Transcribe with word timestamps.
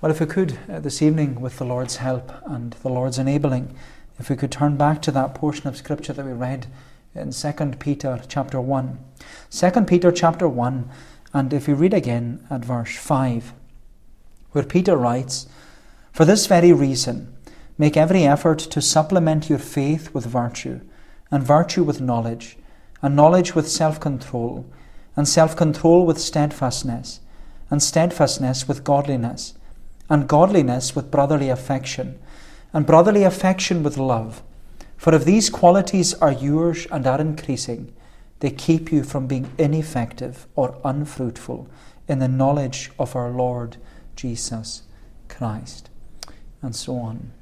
Well, 0.00 0.12
if 0.12 0.20
we 0.20 0.26
could 0.26 0.56
uh, 0.70 0.78
this 0.78 1.02
evening, 1.02 1.40
with 1.40 1.58
the 1.58 1.64
Lord's 1.64 1.96
help 1.96 2.30
and 2.46 2.70
the 2.70 2.88
Lord's 2.88 3.18
enabling, 3.18 3.74
if 4.20 4.30
we 4.30 4.36
could 4.36 4.52
turn 4.52 4.76
back 4.76 5.02
to 5.02 5.10
that 5.10 5.34
portion 5.34 5.66
of 5.66 5.76
Scripture 5.76 6.12
that 6.12 6.24
we 6.24 6.30
read 6.30 6.68
in 7.16 7.32
2 7.32 7.52
Peter 7.80 8.20
chapter 8.28 8.60
1. 8.60 8.98
2 9.50 9.70
Peter 9.88 10.12
chapter 10.12 10.48
1, 10.48 10.88
and 11.34 11.52
if 11.52 11.66
we 11.66 11.74
read 11.74 11.92
again 11.92 12.46
at 12.48 12.64
verse 12.64 12.96
5, 12.96 13.52
where 14.52 14.62
Peter 14.62 14.96
writes, 14.96 15.48
For 16.12 16.24
this 16.24 16.46
very 16.46 16.72
reason, 16.72 17.34
make 17.76 17.96
every 17.96 18.22
effort 18.22 18.60
to 18.60 18.80
supplement 18.80 19.50
your 19.50 19.58
faith 19.58 20.14
with 20.14 20.26
virtue, 20.26 20.80
and 21.32 21.42
virtue 21.42 21.82
with 21.82 22.00
knowledge, 22.00 22.56
and 23.02 23.16
knowledge 23.16 23.56
with 23.56 23.68
self 23.68 23.98
control, 23.98 24.64
and 25.16 25.26
self 25.26 25.56
control 25.56 26.06
with 26.06 26.20
steadfastness, 26.20 27.18
and 27.68 27.82
steadfastness 27.82 28.68
with 28.68 28.84
godliness 28.84 29.54
and 30.08 30.28
godliness 30.28 30.94
with 30.96 31.10
brotherly 31.10 31.48
affection, 31.48 32.18
and 32.72 32.86
brotherly 32.86 33.24
affection 33.24 33.82
with 33.82 33.96
love. 33.96 34.42
For 34.96 35.14
if 35.14 35.24
these 35.24 35.50
qualities 35.50 36.14
are 36.14 36.32
yours 36.32 36.86
and 36.90 37.06
are 37.06 37.20
increasing, 37.20 37.94
they 38.40 38.50
keep 38.50 38.92
you 38.92 39.02
from 39.02 39.26
being 39.26 39.50
ineffective 39.58 40.46
or 40.54 40.78
unfruitful 40.84 41.68
in 42.06 42.18
the 42.18 42.28
knowledge 42.28 42.90
of 42.98 43.14
our 43.14 43.30
Lord 43.30 43.76
Jesus 44.16 44.82
Christ. 45.28 45.90
And 46.62 46.74
so 46.74 46.96
on. 46.96 47.32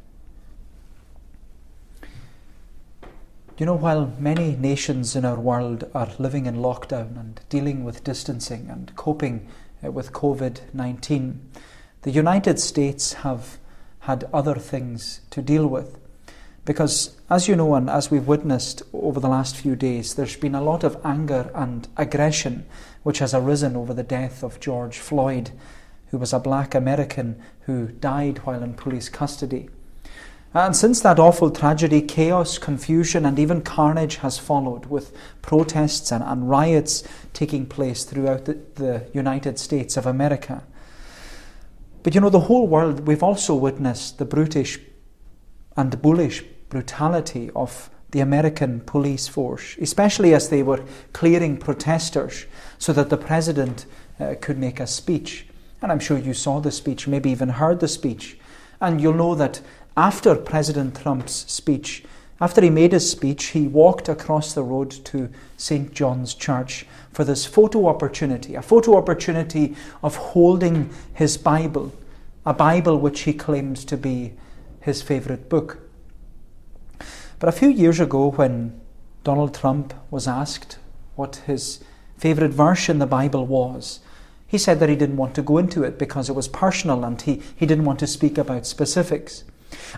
You 3.58 3.64
know, 3.64 3.74
while 3.74 4.12
many 4.19 4.55
nations 4.55 5.16
in 5.16 5.24
our 5.24 5.41
world 5.41 5.91
are 5.94 6.10
living 6.19 6.44
in 6.44 6.56
lockdown 6.56 7.19
and 7.19 7.41
dealing 7.48 7.84
with 7.84 8.05
distancing 8.05 8.69
and 8.69 8.94
coping 8.96 9.48
uh, 9.83 9.91
with 9.91 10.12
COVID 10.12 10.74
19, 10.74 11.41
the 12.06 12.12
United 12.12 12.60
States 12.60 13.15
have 13.24 13.59
had 13.98 14.28
other 14.33 14.55
things 14.55 15.22
to 15.30 15.42
deal 15.42 15.67
with. 15.67 15.98
Because, 16.64 17.17
as 17.28 17.48
you 17.48 17.56
know, 17.56 17.75
and 17.75 17.91
as 17.91 18.12
we've 18.12 18.28
witnessed 18.28 18.80
over 18.92 19.19
the 19.19 19.28
last 19.28 19.56
few 19.56 19.75
days, 19.75 20.14
there's 20.14 20.36
been 20.36 20.55
a 20.55 20.62
lot 20.62 20.84
of 20.84 21.05
anger 21.05 21.50
and 21.53 21.89
aggression 21.97 22.64
which 23.03 23.19
has 23.19 23.34
arisen 23.34 23.75
over 23.75 23.92
the 23.92 24.05
death 24.05 24.45
of 24.45 24.61
George 24.61 24.98
Floyd, 24.98 25.50
who 26.12 26.19
was 26.19 26.33
a 26.33 26.39
black 26.39 26.77
American 26.77 27.42
who 27.62 27.89
died 27.89 28.39
while 28.47 28.62
in 28.62 28.75
police 28.75 29.08
custody. 29.08 29.69
And 30.55 30.77
since 30.77 31.00
that 31.00 31.19
awful 31.19 31.50
tragedy, 31.50 32.02
chaos, 32.02 32.56
confusion, 32.56 33.27
and 33.27 33.36
even 33.36 33.62
carnage 33.62 34.19
has 34.19 34.39
followed, 34.39 34.86
with 34.86 35.12
protests 35.42 36.12
and, 36.12 36.23
and 36.23 36.48
riots 36.48 37.02
taking 37.33 37.67
place 37.67 38.05
throughout 38.05 38.45
the, 38.45 38.61
the 38.77 39.08
United 39.12 39.58
States 39.58 39.97
of 39.97 40.06
America. 40.06 40.62
But 42.06 42.14
you 42.14 42.20
know, 42.20 42.30
the 42.30 42.38
whole 42.38 42.68
world, 42.68 43.08
we've 43.08 43.24
also 43.24 43.56
witnessed 43.56 44.18
the 44.18 44.24
brutish 44.24 44.78
and 45.76 46.00
bullish 46.00 46.44
brutality 46.68 47.50
of 47.56 47.90
the 48.12 48.20
American 48.20 48.78
police 48.82 49.26
force, 49.26 49.76
especially 49.80 50.32
as 50.32 50.48
they 50.48 50.62
were 50.62 50.84
clearing 51.12 51.56
protesters 51.56 52.46
so 52.78 52.92
that 52.92 53.10
the 53.10 53.16
president 53.16 53.86
uh, 54.20 54.36
could 54.40 54.56
make 54.56 54.78
a 54.78 54.86
speech. 54.86 55.48
And 55.82 55.90
I'm 55.90 55.98
sure 55.98 56.16
you 56.16 56.32
saw 56.32 56.60
the 56.60 56.70
speech, 56.70 57.08
maybe 57.08 57.30
even 57.30 57.48
heard 57.48 57.80
the 57.80 57.88
speech. 57.88 58.38
And 58.80 59.00
you'll 59.00 59.14
know 59.14 59.34
that 59.34 59.60
after 59.96 60.36
President 60.36 61.00
Trump's 61.00 61.34
speech, 61.52 62.04
after 62.41 62.61
he 62.61 62.69
made 62.69 62.92
his 62.92 63.11
speech, 63.11 63.47
he 63.47 63.67
walked 63.67 64.09
across 64.09 64.53
the 64.53 64.62
road 64.62 64.91
to 65.06 65.31
St. 65.56 65.92
John's 65.92 66.34
Church 66.34 66.87
for 67.11 67.25
this 67.25 67.47
photo 67.47 67.87
opportunity, 67.87 68.55
a 68.55 68.62
photo 68.62 68.97
opportunity 68.97 69.75
of 70.03 70.17
holding 70.17 70.91
his 71.14 71.39
Bible, 71.39 71.92
a 72.45 72.53
Bible 72.53 72.98
which 72.98 73.20
he 73.20 73.33
claimed 73.33 73.77
to 73.79 73.97
be 73.97 74.34
his 74.83 75.01
favourite 75.01 75.48
book. 75.48 75.79
But 77.39 77.48
a 77.48 77.53
few 77.53 77.69
years 77.69 78.01
ago, 78.01 78.31
when 78.31 78.79
Donald 79.25 79.55
Trump 79.55 79.95
was 80.11 80.29
asked 80.29 80.79
what 81.14 81.36
his 81.46 81.83
favourite 82.19 82.52
verse 82.52 82.91
in 82.91 82.98
the 82.98 83.07
Bible 83.07 83.46
was, 83.46 84.01
he 84.46 84.58
said 84.58 84.79
that 84.80 84.91
he 84.91 84.96
didn't 84.96 85.17
want 85.17 85.35
to 85.35 85.42
go 85.42 85.57
into 85.57 85.83
it 85.85 85.98
because 85.98 86.29
it 86.29 86.36
was 86.36 86.48
personal 86.48 87.02
and 87.05 87.20
he, 87.20 87.42
he 87.57 87.67
didn't 87.67 87.85
want 87.86 87.98
to 88.01 88.07
speak 88.07 88.36
about 88.36 88.67
specifics. 88.67 89.42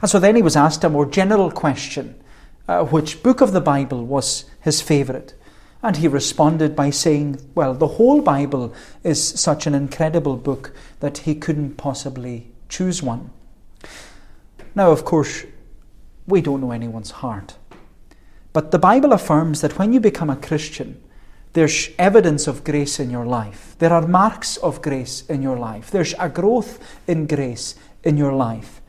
And 0.01 0.11
so 0.11 0.19
then 0.19 0.37
he 0.37 0.43
was 0.43 0.57
asked 0.57 0.85
a 0.85 0.89
more 0.89 1.05
general 1.05 1.51
question 1.51 2.18
uh, 2.69 2.85
which 2.85 3.23
book 3.23 3.41
of 3.41 3.53
the 3.53 3.61
Bible 3.61 4.05
was 4.05 4.45
his 4.61 4.81
favourite. 4.81 5.35
And 5.83 5.97
he 5.97 6.09
responded 6.09 6.77
by 6.77 6.91
saying, 6.91 7.41
Well, 7.55 7.73
the 7.73 7.87
whole 7.87 8.21
Bible 8.21 8.75
is 9.03 9.23
such 9.23 9.67
an 9.67 9.75
incredible 9.75 10.37
book 10.37 10.73
that 11.01 11.19
he 11.19 11.35
couldn't 11.35 11.77
possibly 11.77 12.51
choose 12.69 13.03
one. 13.03 13.31
Now, 14.75 14.91
of 14.91 15.05
course, 15.05 15.45
we 16.27 16.43
don't 16.43 16.61
know 16.61 16.73
anyone's 16.73 17.11
heart. 17.11 17.57
But 18.53 18.71
the 18.71 18.79
Bible 18.79 19.13
affirms 19.13 19.61
that 19.61 19.79
when 19.79 19.93
you 19.93 20.01
become 20.01 20.31
a 20.31 20.37
Christian, 20.37 21.01
there's 21.53 21.91
evidence 21.99 22.47
of 22.47 22.65
grace 22.65 23.01
in 23.01 23.11
your 23.11 23.25
life. 23.25 23.77
There 23.79 23.93
are 23.93 24.07
marks 24.07 24.57
of 24.59 24.83
grace 24.83 25.25
in 25.29 25.43
your 25.43 25.57
life. 25.57 25.91
There's 25.91 26.15
a 26.19 26.29
growth 26.29 26.79
in 27.07 27.27
grace 27.27 27.77
in 28.05 28.17
your 28.17 28.33
life. 28.33 28.81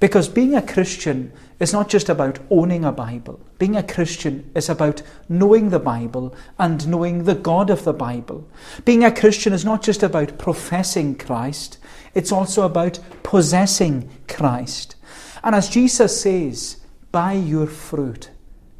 Because 0.00 0.28
being 0.28 0.54
a 0.54 0.62
Christian 0.62 1.32
is 1.60 1.74
not 1.74 1.88
just 1.88 2.08
about 2.08 2.38
owning 2.50 2.84
a 2.84 2.90
Bible. 2.90 3.38
Being 3.58 3.76
a 3.76 3.82
Christian 3.82 4.50
is 4.54 4.70
about 4.70 5.02
knowing 5.28 5.68
the 5.68 5.78
Bible 5.78 6.34
and 6.58 6.88
knowing 6.88 7.24
the 7.24 7.34
God 7.34 7.68
of 7.68 7.84
the 7.84 7.92
Bible. 7.92 8.48
Being 8.86 9.04
a 9.04 9.14
Christian 9.14 9.52
is 9.52 9.64
not 9.64 9.82
just 9.82 10.02
about 10.02 10.38
professing 10.38 11.14
Christ, 11.14 11.78
it's 12.14 12.32
also 12.32 12.62
about 12.62 12.98
possessing 13.22 14.10
Christ. 14.26 14.96
And 15.44 15.54
as 15.54 15.68
Jesus 15.68 16.20
says, 16.20 16.78
by 17.12 17.34
your 17.34 17.66
fruit 17.66 18.30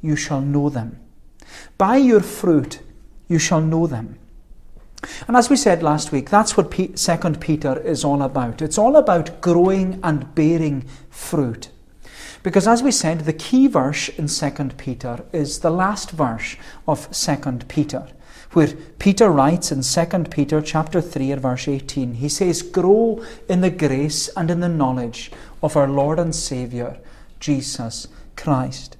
you 0.01 0.17
shall 0.17 0.41
know 0.41 0.71
them. 0.71 0.99
By 1.77 1.99
your 1.99 2.21
fruit 2.21 2.81
you 3.29 3.39
shall 3.39 3.61
know 3.61 3.87
them. 3.87 4.19
And 5.29 5.37
as 5.37 5.51
we 5.51 5.57
said 5.57 5.83
last 5.83 6.13
week, 6.13 6.31
that's 6.31 6.57
what 6.57 6.71
2 6.71 6.95
Peter 7.41 7.79
is 7.81 8.05
all 8.05 8.23
about. 8.23 8.63
It's 8.63 8.79
all 8.79 8.97
about 8.97 9.41
growing 9.41 10.01
and 10.03 10.35
bearing 10.35 10.87
fruit. 11.11 11.71
Because 12.43 12.67
as 12.67 12.83
we 12.83 12.91
said, 12.91 13.21
the 13.21 13.33
key 13.33 13.67
verse 13.67 14.09
in 14.09 14.27
2 14.27 14.51
Peter 14.77 15.25
is 15.33 15.61
the 15.61 15.71
last 15.71 16.11
verse 16.11 16.57
of 16.89 17.11
2 17.11 17.37
Peter, 17.69 18.07
where 18.53 18.69
Peter 18.99 19.31
writes 19.31 19.71
in 19.71 19.83
2 19.83 20.25
Peter 20.31 20.63
chapter 20.63 21.01
3 21.01 21.33
and 21.33 21.43
verse 21.43 21.69
18, 21.69 22.15
he 22.15 22.29
says, 22.29 22.63
Grow 22.63 23.23
in 23.49 23.61
the 23.61 23.71
grace 23.71 24.29
and 24.37 24.51
in 24.51 24.61
the 24.61 24.69
knowledge 24.69 25.31
of 25.63 25.77
our 25.77 25.89
Lord 25.89 26.19
and 26.19 26.35
Saviour, 26.35 26.97
Jesus 27.41 28.09
Christ. 28.37 28.97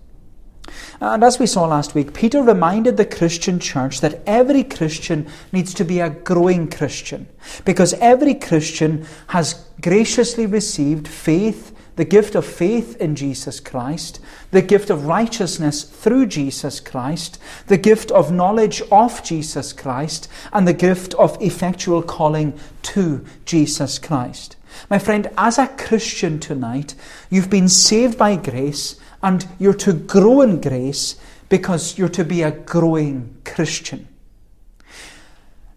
And 1.01 1.25
as 1.25 1.39
we 1.39 1.47
saw 1.47 1.67
last 1.67 1.95
week, 1.95 2.13
Peter 2.13 2.43
reminded 2.43 2.97
the 2.97 3.07
Christian 3.07 3.59
church 3.59 4.01
that 4.03 4.23
every 4.27 4.63
Christian 4.63 5.27
needs 5.51 5.75
to 5.75 5.85
be 5.85 6.01
a 6.01 6.11
growing 6.11 6.69
Christian 6.69 7.27
because 7.65 7.95
every 7.95 8.35
Christian 8.35 9.07
has 9.29 9.67
graciously 9.81 10.47
received 10.47 11.09
faith 11.09 11.75
the 12.01 12.05
gift 12.07 12.35
of 12.35 12.47
faith 12.47 12.97
in 12.97 13.15
Jesus 13.15 13.61
Christ, 13.61 14.21
the 14.53 14.63
gift 14.63 14.89
of 14.89 15.05
righteousness 15.05 15.83
through 15.83 16.25
Jesus 16.25 16.81
Christ, 16.81 17.39
the 17.67 17.77
gift 17.77 18.11
of 18.11 18.33
knowledge 18.33 18.81
of 18.91 19.23
Jesus 19.23 19.75
Christ, 19.75 20.27
and 20.51 20.67
the 20.67 20.73
gift 20.73 21.13
of 21.17 21.37
effectual 21.43 22.03
calling 22.03 22.59
to 22.85 23.23
Jesus 23.45 23.99
Christ. 23.99 24.57
My 24.89 24.99
friend, 24.99 25.29
as 25.37 25.59
a 25.59 25.67
Christian 25.67 26.41
tonight, 26.41 26.95
you've 27.29 27.51
been 27.51 27.69
saved 27.69 28.17
by 28.17 28.37
grace 28.37 28.99
and 29.23 29.47
you're 29.59 29.75
to 29.75 29.93
grow 29.93 30.41
in 30.41 30.63
grace 30.63 31.17
because 31.51 31.99
you're 31.99 32.09
to 32.09 32.25
be 32.25 32.41
a 32.41 32.51
growing 32.51 33.37
Christian. 33.45 34.09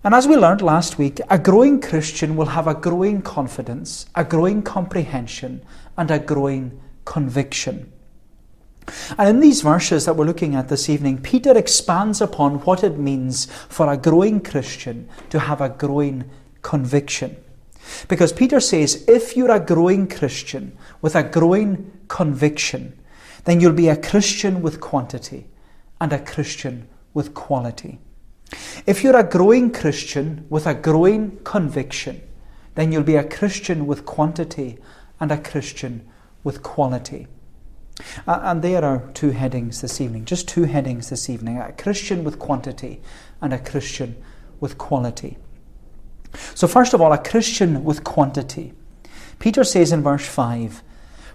And 0.06 0.14
as 0.14 0.28
we 0.28 0.36
learned 0.36 0.62
last 0.62 0.98
week, 0.98 1.22
a 1.30 1.40
growing 1.40 1.80
Christian 1.80 2.36
will 2.36 2.48
have 2.48 2.68
a 2.68 2.74
growing 2.74 3.22
confidence, 3.22 4.06
a 4.16 4.26
growing 4.26 4.62
comprehension, 4.62 5.62
and 5.98 6.12
a 6.12 6.20
growing 6.20 6.80
conviction. 7.06 7.92
And 9.18 9.30
in 9.30 9.40
these 9.40 9.62
verses 9.62 10.06
that 10.06 10.16
we're 10.16 10.26
looking 10.26 10.56
at 10.56 10.68
this 10.68 10.90
evening, 10.90 11.22
Peter 11.22 11.58
expands 11.58 12.22
upon 12.22 12.56
what 12.62 12.84
it 12.84 12.98
means 12.98 13.46
for 13.70 13.92
a 13.92 13.98
growing 13.98 14.42
Christian 14.42 15.10
to 15.30 15.40
have 15.40 15.62
a 15.62 15.70
growing 15.70 16.30
conviction. 16.62 17.38
Because 18.08 18.34
Peter 18.34 18.60
says, 18.60 19.06
if 19.08 19.36
you're 19.36 19.52
a 19.52 19.60
growing 19.60 20.08
Christian 20.08 20.78
with 21.02 21.16
a 21.16 21.24
growing 21.24 21.92
conviction, 22.08 22.98
then 23.46 23.60
you'll 23.60 23.74
be 23.74 23.90
a 23.90 23.98
Christian 23.98 24.62
with 24.62 24.80
quantity 24.80 25.48
and 26.00 26.14
a 26.14 26.20
Christian 26.20 26.88
with 27.14 27.34
quality. 27.34 28.00
If 28.86 29.04
you're 29.04 29.18
a 29.18 29.24
growing 29.24 29.72
Christian 29.72 30.46
with 30.50 30.68
a 30.68 30.74
growing 30.74 31.40
conviction, 31.44 32.22
then 32.76 32.92
you'll 32.92 33.04
be 33.04 33.16
a 33.16 33.28
Christian 33.28 33.86
with 33.86 34.06
quantity 34.06 34.80
and 35.24 35.32
a 35.32 35.38
Christian 35.38 36.06
with 36.44 36.62
quality. 36.62 37.28
Uh, 38.28 38.42
and 38.44 38.62
there 38.62 38.84
are 38.84 39.10
two 39.14 39.30
headings 39.30 39.80
this 39.80 40.02
evening, 40.02 40.26
just 40.26 40.50
two 40.50 40.66
headings 40.66 41.10
this 41.10 41.30
evening 41.30 41.58
a 41.60 41.72
Christian 41.72 42.26
with 42.26 42.40
quantity 42.40 43.02
and 43.40 43.54
a 43.54 43.58
Christian 43.58 44.22
with 44.60 44.78
quality. 44.78 45.38
So, 46.54 46.68
first 46.68 46.94
of 46.94 47.00
all, 47.00 47.14
a 47.14 47.18
Christian 47.18 47.86
with 47.86 48.04
quantity. 48.04 48.74
Peter 49.40 49.64
says 49.64 49.94
in 49.94 50.04
verse 50.04 50.28
5 50.28 50.84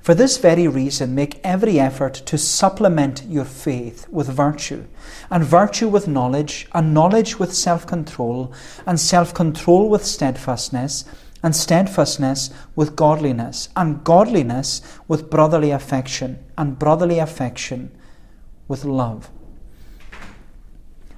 For 0.02 0.14
this 0.14 0.37
very 0.37 0.69
reason, 0.69 1.14
make 1.14 1.41
every 1.43 1.81
effort 1.81 2.12
to 2.26 2.37
supplement 2.37 3.25
your 3.25 3.46
faith 3.46 4.06
with 4.11 4.29
virtue, 4.29 4.84
and 5.31 5.43
virtue 5.43 5.88
with 5.88 6.06
knowledge, 6.06 6.69
and 6.75 6.93
knowledge 6.93 7.38
with 7.38 7.55
self 7.55 7.87
control, 7.87 8.52
and 8.84 9.00
self 9.00 9.32
control 9.32 9.88
with 9.88 10.05
steadfastness, 10.05 11.06
and 11.43 11.55
steadfastness 11.55 12.50
with 12.75 12.96
godliness, 12.96 13.69
and 13.76 14.02
godliness 14.05 14.82
with 15.06 15.31
brotherly 15.31 15.70
affection, 15.70 16.44
and 16.56 16.79
brotherly 16.79 17.19
affection 17.19 17.90
with 18.67 18.85
love. 18.85 19.31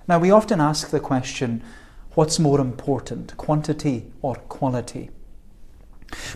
Now, 0.06 0.19
we 0.19 0.31
often 0.31 0.61
ask 0.61 0.90
the 0.90 1.00
question 1.00 1.62
what's 2.14 2.38
more 2.38 2.61
important, 2.61 3.37
quantity 3.37 4.12
or 4.22 4.34
quality? 4.34 5.11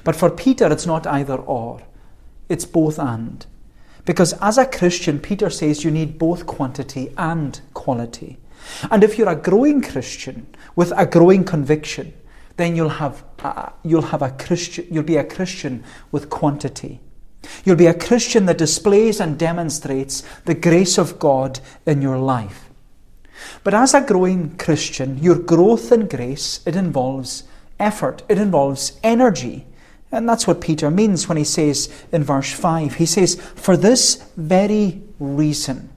But 0.05 0.17
for 0.17 0.31
Peter, 0.31 0.73
it's 0.73 0.87
not 0.87 1.07
either 1.07 1.37
or, 1.37 1.83
it's 2.49 2.65
both 2.65 2.99
and. 2.99 3.45
Because 4.05 4.35
as 4.35 4.59
a 4.59 4.67
Christian, 4.67 5.19
Peter 5.19 5.51
says 5.51 5.83
you 5.83 5.91
need 5.91 6.19
both 6.19 6.47
quantity 6.47 7.13
and 7.17 7.61
quality. 7.73 8.39
And 8.91 9.03
if 9.03 9.19
you're 9.19 9.29
a 9.29 9.37
growing 9.37 9.83
Christian 9.83 10.47
with 10.77 10.93
a 10.97 11.07
growing 11.07 11.45
conviction, 11.45 12.13
then 12.57 12.77
you'll 12.77 12.89
have 12.89 13.25
a, 13.41 13.73
you'll 13.83 14.03
have 14.03 14.23
a 14.23 14.31
Christian 14.31 14.87
you'll 14.91 15.03
be 15.03 15.17
a 15.17 15.25
Christian 15.25 15.85
with 16.13 16.31
quantity. 16.31 17.01
You'll 17.65 17.77
be 17.77 17.87
a 17.87 17.95
Christian 17.95 18.47
that 18.47 18.59
displays 18.59 19.21
and 19.21 19.39
demonstrates 19.39 20.23
the 20.47 20.55
grace 20.55 20.99
of 20.99 21.19
God 21.19 21.61
in 21.87 22.01
your 22.01 22.19
life. 22.19 22.71
But 23.63 23.75
as 23.75 23.95
a 23.95 24.01
growing 24.01 24.57
Christian, 24.57 25.19
your 25.19 25.37
growth 25.37 25.93
in 25.93 26.09
grace, 26.09 26.61
it 26.67 26.77
involves 26.77 27.45
effort, 27.79 28.23
it 28.29 28.39
involves 28.39 28.99
energy. 29.03 29.67
And 30.11 30.29
that's 30.29 30.47
what 30.47 30.61
Peter 30.61 30.91
means 30.91 31.29
when 31.29 31.37
he 31.37 31.45
says 31.45 31.93
in 32.13 32.23
verse 32.23 32.53
5, 32.53 32.95
he 32.95 33.07
says, 33.07 33.35
For 33.35 33.77
this 33.77 34.25
very 34.37 35.03
reason. 35.19 35.91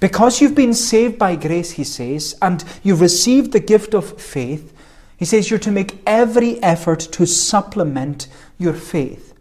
Because 0.00 0.40
you've 0.40 0.54
been 0.54 0.74
saved 0.74 1.18
by 1.18 1.36
grace, 1.36 1.72
he 1.72 1.84
says, 1.84 2.36
and 2.42 2.64
you've 2.82 3.00
received 3.00 3.52
the 3.52 3.60
gift 3.60 3.94
of 3.94 4.20
faith, 4.20 4.71
he 5.22 5.26
says 5.26 5.50
you're 5.50 5.58
to 5.60 5.70
make 5.70 6.02
every 6.04 6.60
effort 6.64 6.98
to 6.98 7.24
supplement 7.26 8.26
your 8.58 8.72
faith. 8.72 9.34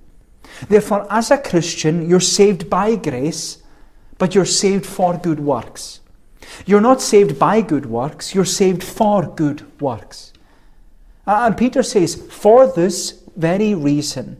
Therefore, 0.69 1.07
as 1.09 1.31
a 1.31 1.39
Christian, 1.39 2.07
you're 2.07 2.19
saved 2.19 2.69
by 2.69 2.95
grace, 2.95 3.63
but 4.19 4.35
you're 4.35 4.45
saved 4.45 4.85
for 4.85 5.17
good 5.17 5.39
works. 5.39 6.01
You're 6.67 6.81
not 6.81 7.01
saved 7.01 7.39
by 7.39 7.61
good 7.61 7.87
works, 7.87 8.35
you're 8.35 8.45
saved 8.45 8.83
for 8.83 9.25
good 9.25 9.81
works. 9.81 10.33
And 11.25 11.57
Peter 11.57 11.81
says, 11.81 12.13
for 12.13 12.71
this 12.71 13.23
very 13.35 13.73
reason, 13.73 14.39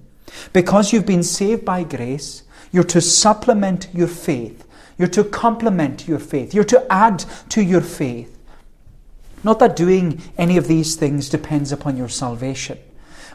because 0.53 0.93
you've 0.93 1.07
been 1.07 1.23
saved 1.23 1.65
by 1.65 1.85
grace, 1.85 2.43
you're 2.71 2.83
to 2.83 3.01
supplement 3.01 3.87
your 3.91 4.07
faith. 4.07 4.63
You're 4.99 5.07
to 5.07 5.23
complement 5.23 6.07
your 6.07 6.19
faith. 6.19 6.53
You're 6.53 6.65
to 6.65 6.85
add 6.93 7.25
to 7.49 7.63
your 7.63 7.81
faith. 7.81 8.37
Not 9.43 9.59
that 9.59 9.75
doing 9.75 10.21
any 10.37 10.57
of 10.57 10.67
these 10.67 10.95
things 10.95 11.29
depends 11.29 11.71
upon 11.71 11.97
your 11.97 12.09
salvation 12.09 12.77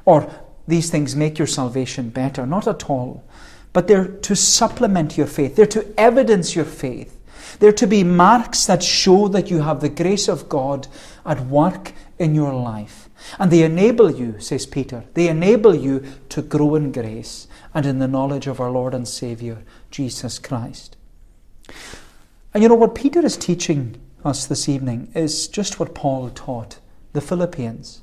or 0.04 0.30
these 0.68 0.90
things 0.90 1.14
make 1.14 1.38
your 1.38 1.46
salvation 1.46 2.10
better. 2.10 2.46
Not 2.46 2.66
at 2.66 2.88
all. 2.88 3.24
But 3.72 3.88
they're 3.88 4.08
to 4.08 4.34
supplement 4.34 5.18
your 5.18 5.26
faith, 5.26 5.56
they're 5.56 5.66
to 5.66 5.86
evidence 5.98 6.56
your 6.56 6.64
faith. 6.64 7.12
They're 7.58 7.72
to 7.72 7.86
be 7.86 8.04
marks 8.04 8.66
that 8.66 8.82
show 8.82 9.28
that 9.28 9.50
you 9.50 9.60
have 9.60 9.80
the 9.80 9.88
grace 9.88 10.28
of 10.28 10.48
God 10.48 10.88
at 11.24 11.46
work 11.46 11.92
in 12.18 12.34
your 12.34 12.52
life. 12.52 13.08
And 13.38 13.50
they 13.50 13.62
enable 13.62 14.10
you, 14.10 14.38
says 14.40 14.66
Peter, 14.66 15.04
they 15.14 15.28
enable 15.28 15.74
you 15.74 16.04
to 16.30 16.42
grow 16.42 16.74
in 16.74 16.92
grace 16.92 17.48
and 17.72 17.86
in 17.86 17.98
the 17.98 18.08
knowledge 18.08 18.46
of 18.46 18.60
our 18.60 18.70
Lord 18.70 18.94
and 18.94 19.08
Saviour, 19.08 19.58
Jesus 19.90 20.38
Christ. 20.38 20.96
And 22.52 22.62
you 22.62 22.68
know 22.68 22.74
what 22.74 22.94
Peter 22.94 23.24
is 23.24 23.36
teaching 23.36 24.00
us 24.26 24.46
this 24.46 24.68
evening 24.68 25.10
is 25.14 25.48
just 25.48 25.78
what 25.78 25.94
Paul 25.94 26.30
taught 26.30 26.78
the 27.12 27.20
Philippians. 27.20 28.02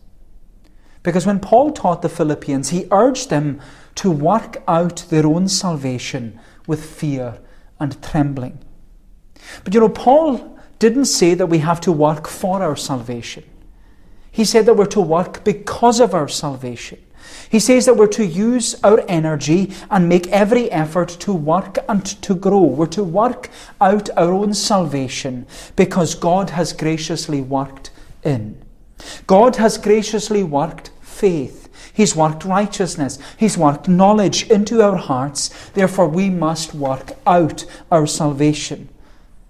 Because 1.03 1.25
when 1.25 1.39
Paul 1.39 1.71
taught 1.71 2.01
the 2.01 2.09
Philippians, 2.09 2.69
he 2.69 2.87
urged 2.89 3.29
them 3.29 3.59
to 3.95 4.09
work 4.09 4.63
out 4.67 5.05
their 5.09 5.27
own 5.27 5.49
salvation 5.49 6.39
with 6.65 6.83
fear 6.83 7.39
and 7.79 8.01
trembling. 8.01 8.59
But 9.63 9.73
you 9.73 9.81
know, 9.81 9.89
Paul 9.89 10.57
didn't 10.79 11.05
say 11.05 11.33
that 11.33 11.47
we 11.47 11.59
have 11.59 11.81
to 11.81 11.91
work 11.91 12.27
for 12.27 12.63
our 12.63 12.77
salvation. 12.77 13.43
He 14.31 14.45
said 14.45 14.65
that 14.65 14.75
we're 14.75 14.85
to 14.87 15.01
work 15.01 15.43
because 15.43 15.99
of 15.99 16.13
our 16.13 16.27
salvation. 16.27 17.02
He 17.49 17.59
says 17.59 17.85
that 17.85 17.97
we're 17.97 18.07
to 18.07 18.25
use 18.25 18.75
our 18.83 19.03
energy 19.07 19.71
and 19.91 20.09
make 20.09 20.27
every 20.27 20.71
effort 20.71 21.09
to 21.19 21.33
work 21.33 21.77
and 21.87 22.05
to 22.23 22.35
grow. 22.35 22.61
We're 22.61 22.87
to 22.87 23.03
work 23.03 23.49
out 23.79 24.09
our 24.17 24.33
own 24.33 24.53
salvation 24.53 25.45
because 25.75 26.15
God 26.15 26.51
has 26.51 26.73
graciously 26.73 27.41
worked 27.41 27.91
in. 28.23 28.59
God 29.27 29.57
has 29.57 29.77
graciously 29.77 30.43
worked 30.43 30.91
faith. 31.01 31.69
He's 31.93 32.15
worked 32.15 32.43
righteousness. 32.43 33.19
He's 33.37 33.57
worked 33.57 33.87
knowledge 33.87 34.49
into 34.49 34.81
our 34.81 34.97
hearts. 34.97 35.49
Therefore, 35.71 36.07
we 36.07 36.29
must 36.29 36.73
work 36.73 37.11
out 37.27 37.65
our 37.91 38.07
salvation. 38.07 38.89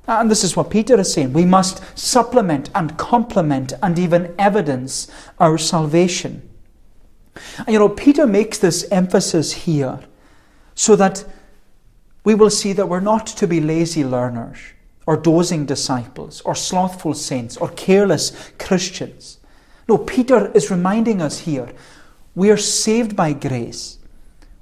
And 0.08 0.30
this 0.30 0.44
is 0.44 0.58
what 0.58 0.70
Peter 0.70 1.00
is 1.00 1.14
saying. 1.14 1.32
We 1.32 1.46
must 1.46 1.98
supplement 1.98 2.70
and 2.76 2.98
complement 2.98 3.72
and 3.82 3.98
even 3.98 4.36
evidence 4.38 5.10
our 5.40 5.58
salvation. 5.58 6.50
And 7.58 7.70
you 7.70 7.80
know, 7.80 7.90
Peter 7.90 8.28
makes 8.28 8.58
this 8.58 8.86
emphasis 8.92 9.54
here 9.54 10.00
so 10.76 10.96
that 10.96 11.26
we 12.24 12.36
will 12.36 12.50
see 12.50 12.74
that 12.74 12.88
we're 12.88 13.00
not 13.00 13.28
to 13.28 13.48
be 13.48 13.60
lazy 13.60 14.04
learners 14.04 14.60
or 15.06 15.18
dozing 15.18 15.66
disciples 15.66 16.42
or 16.42 16.56
slothful 16.56 17.14
saints 17.14 17.58
or 17.58 17.70
careless 17.70 18.52
Christians. 18.60 19.40
No, 19.90 19.98
Peter 19.98 20.52
is 20.54 20.72
reminding 20.72 21.22
us 21.22 21.40
here 21.40 21.70
we 22.36 22.50
are 22.50 22.58
saved 22.58 23.16
by 23.16 23.34
grace. 23.34 24.00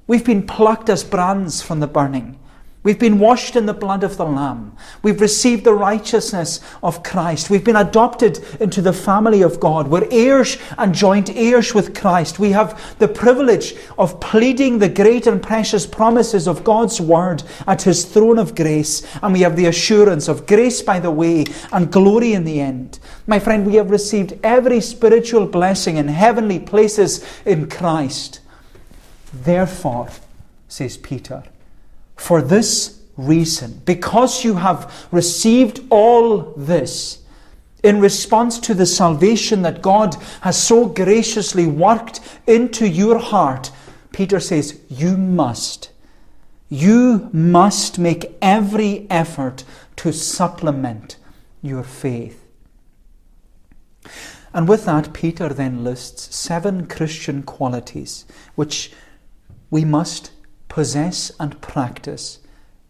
We've 0.07 0.25
been 0.25 0.45
plucked 0.45 0.89
as 0.89 1.03
brands 1.03 1.61
from 1.61 1.79
the 1.79 1.87
burning. 1.87 2.37
We've 2.83 2.97
been 2.97 3.19
washed 3.19 3.55
in 3.55 3.67
the 3.67 3.75
blood 3.75 4.03
of 4.03 4.17
the 4.17 4.25
Lamb. 4.25 4.75
We've 5.03 5.21
received 5.21 5.65
the 5.65 5.73
righteousness 5.73 6.59
of 6.81 7.03
Christ. 7.03 7.51
We've 7.51 7.63
been 7.63 7.75
adopted 7.75 8.39
into 8.59 8.81
the 8.81 8.91
family 8.91 9.43
of 9.43 9.59
God. 9.59 9.87
We're 9.87 10.07
heirs 10.09 10.57
and 10.79 10.91
joint 10.91 11.29
heirs 11.35 11.75
with 11.75 11.93
Christ. 11.93 12.39
We 12.39 12.53
have 12.53 12.97
the 12.97 13.07
privilege 13.07 13.75
of 13.99 14.19
pleading 14.19 14.79
the 14.79 14.89
great 14.89 15.27
and 15.27 15.43
precious 15.43 15.85
promises 15.85 16.47
of 16.47 16.63
God's 16.63 16.99
Word 16.99 17.43
at 17.67 17.83
His 17.83 18.03
throne 18.03 18.39
of 18.39 18.55
grace. 18.55 19.05
And 19.21 19.33
we 19.33 19.41
have 19.41 19.55
the 19.55 19.67
assurance 19.67 20.27
of 20.27 20.47
grace 20.47 20.81
by 20.81 20.99
the 20.99 21.11
way 21.11 21.45
and 21.71 21.91
glory 21.91 22.33
in 22.33 22.45
the 22.45 22.61
end. 22.61 22.97
My 23.27 23.37
friend, 23.37 23.67
we 23.67 23.75
have 23.75 23.91
received 23.91 24.39
every 24.41 24.81
spiritual 24.81 25.45
blessing 25.45 25.97
in 25.97 26.07
heavenly 26.07 26.57
places 26.57 27.23
in 27.45 27.69
Christ. 27.69 28.39
Therefore, 29.31 30.09
says 30.67 30.97
Peter, 30.97 31.43
for 32.21 32.39
this 32.39 33.01
reason, 33.17 33.81
because 33.83 34.43
you 34.43 34.53
have 34.53 35.07
received 35.11 35.79
all 35.89 36.53
this 36.55 37.23
in 37.83 37.99
response 37.99 38.59
to 38.59 38.75
the 38.75 38.85
salvation 38.85 39.63
that 39.63 39.81
God 39.81 40.15
has 40.41 40.61
so 40.61 40.85
graciously 40.85 41.65
worked 41.65 42.19
into 42.45 42.87
your 42.87 43.17
heart, 43.17 43.71
Peter 44.11 44.39
says, 44.39 44.79
you 44.87 45.17
must, 45.17 45.89
you 46.69 47.27
must 47.33 47.97
make 47.97 48.37
every 48.39 49.07
effort 49.09 49.63
to 49.95 50.13
supplement 50.13 51.17
your 51.63 51.81
faith. 51.81 52.45
And 54.53 54.67
with 54.67 54.85
that, 54.85 55.11
Peter 55.11 55.49
then 55.49 55.83
lists 55.83 56.35
seven 56.35 56.85
Christian 56.85 57.41
qualities 57.41 58.25
which 58.53 58.91
we 59.71 59.85
must 59.85 60.29
possess 60.71 61.33
and 61.37 61.59
practice 61.59 62.39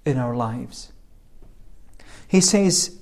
in 0.06 0.16
our 0.20 0.36
lives. 0.36 0.92
He 2.28 2.40
says 2.40 3.00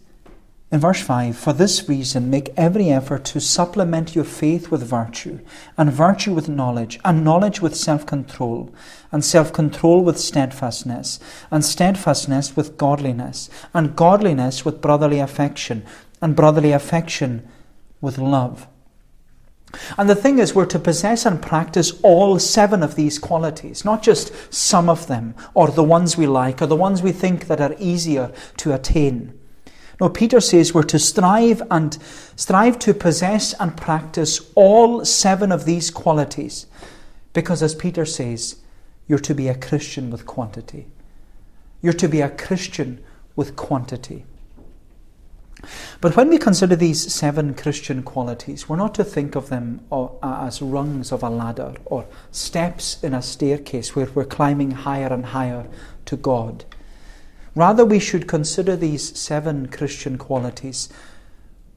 in 0.72 0.80
verse 0.80 1.02
5 1.02 1.36
For 1.36 1.52
this 1.52 1.90
reason, 1.90 2.30
make 2.30 2.54
every 2.56 2.90
effort 2.90 3.26
to 3.26 3.42
supplement 3.42 4.16
your 4.16 4.24
faith 4.24 4.72
with 4.72 4.82
virtue, 4.82 5.40
and 5.78 5.92
virtue 5.92 6.34
with 6.34 6.48
knowledge, 6.48 6.98
and 7.04 7.26
knowledge 7.26 7.60
with 7.60 7.76
self 7.76 8.06
control, 8.06 8.74
and 9.12 9.26
self 9.26 9.52
control 9.52 10.02
with 10.02 10.18
steadfastness, 10.18 11.20
and 11.52 11.66
steadfastness 11.66 12.56
with 12.56 12.78
godliness, 12.78 13.50
and 13.74 13.98
godliness 13.98 14.64
with 14.64 14.80
brotherly 14.80 15.20
affection, 15.20 15.86
and 16.22 16.38
brotherly 16.38 16.72
affection 16.72 17.46
with 18.00 18.18
love. 18.18 18.66
And 19.98 20.10
the 20.10 20.16
thing 20.16 20.40
is, 20.40 20.56
we're 20.56 20.66
to 20.66 20.80
possess 20.80 21.26
and 21.26 21.42
practice 21.42 22.00
all 22.02 22.40
seven 22.40 22.82
of 22.82 22.96
these 22.96 23.20
qualities, 23.20 23.86
not 23.86 24.02
just 24.02 24.32
some 24.54 24.90
of 24.90 25.08
them, 25.08 25.36
or 25.54 25.70
the 25.70 25.84
ones 25.84 26.18
we 26.18 26.28
like, 26.28 26.62
or 26.62 26.68
the 26.68 26.76
ones 26.76 27.02
we 27.02 27.12
think 27.12 27.48
that 27.48 27.62
are 27.62 27.76
easier 27.78 28.32
to 28.58 28.74
attain. 28.74 29.40
No, 30.02 30.10
Peter 30.10 30.40
says 30.40 30.74
we're 30.74 30.84
to 30.84 30.98
strive 30.98 31.62
and 31.70 31.98
strive 32.36 32.80
to 32.80 32.94
possess 32.94 33.54
and 33.60 33.76
practice 33.76 34.50
all 34.56 35.06
seven 35.06 35.52
of 35.52 35.66
these 35.66 35.92
qualities 35.92 36.66
Because, 37.34 37.62
as 37.62 37.76
Peter 37.76 38.06
says, 38.06 38.58
you're 39.08 39.20
to 39.20 39.36
be 39.36 39.48
a 39.48 39.56
Christian 39.56 40.10
with 40.10 40.26
quantity. 40.26 40.88
You're 41.82 41.94
to 41.94 42.08
be 42.08 42.22
a 42.22 42.30
Christian 42.30 43.04
with 43.36 43.56
quantity. 43.56 44.26
But 46.02 46.16
when 46.16 46.30
we 46.30 46.38
consider 46.38 46.76
these 46.76 47.14
seven 47.14 47.54
Christian 47.54 48.04
qualities, 48.04 48.70
we're 48.70 48.78
not 48.78 48.96
to 48.96 49.04
think 49.04 49.36
of 49.36 49.50
them 49.50 49.82
as 50.24 50.62
rungs 50.62 51.12
of 51.12 51.24
a 51.24 51.30
ladder 51.30 51.74
or 51.86 52.06
steps 52.32 53.04
in 53.04 53.14
a 53.14 53.22
staircase 53.22 53.96
where 53.96 54.08
we're 54.16 54.26
climbing 54.26 54.72
higher 54.72 55.12
and 55.12 55.26
higher 55.26 55.68
to 56.06 56.16
God. 56.16 56.66
Rather, 57.56 57.84
we 57.84 58.00
should 58.00 58.28
consider 58.28 58.76
these 58.76 59.20
seven 59.20 59.68
Christian 59.68 60.18
qualities 60.18 60.88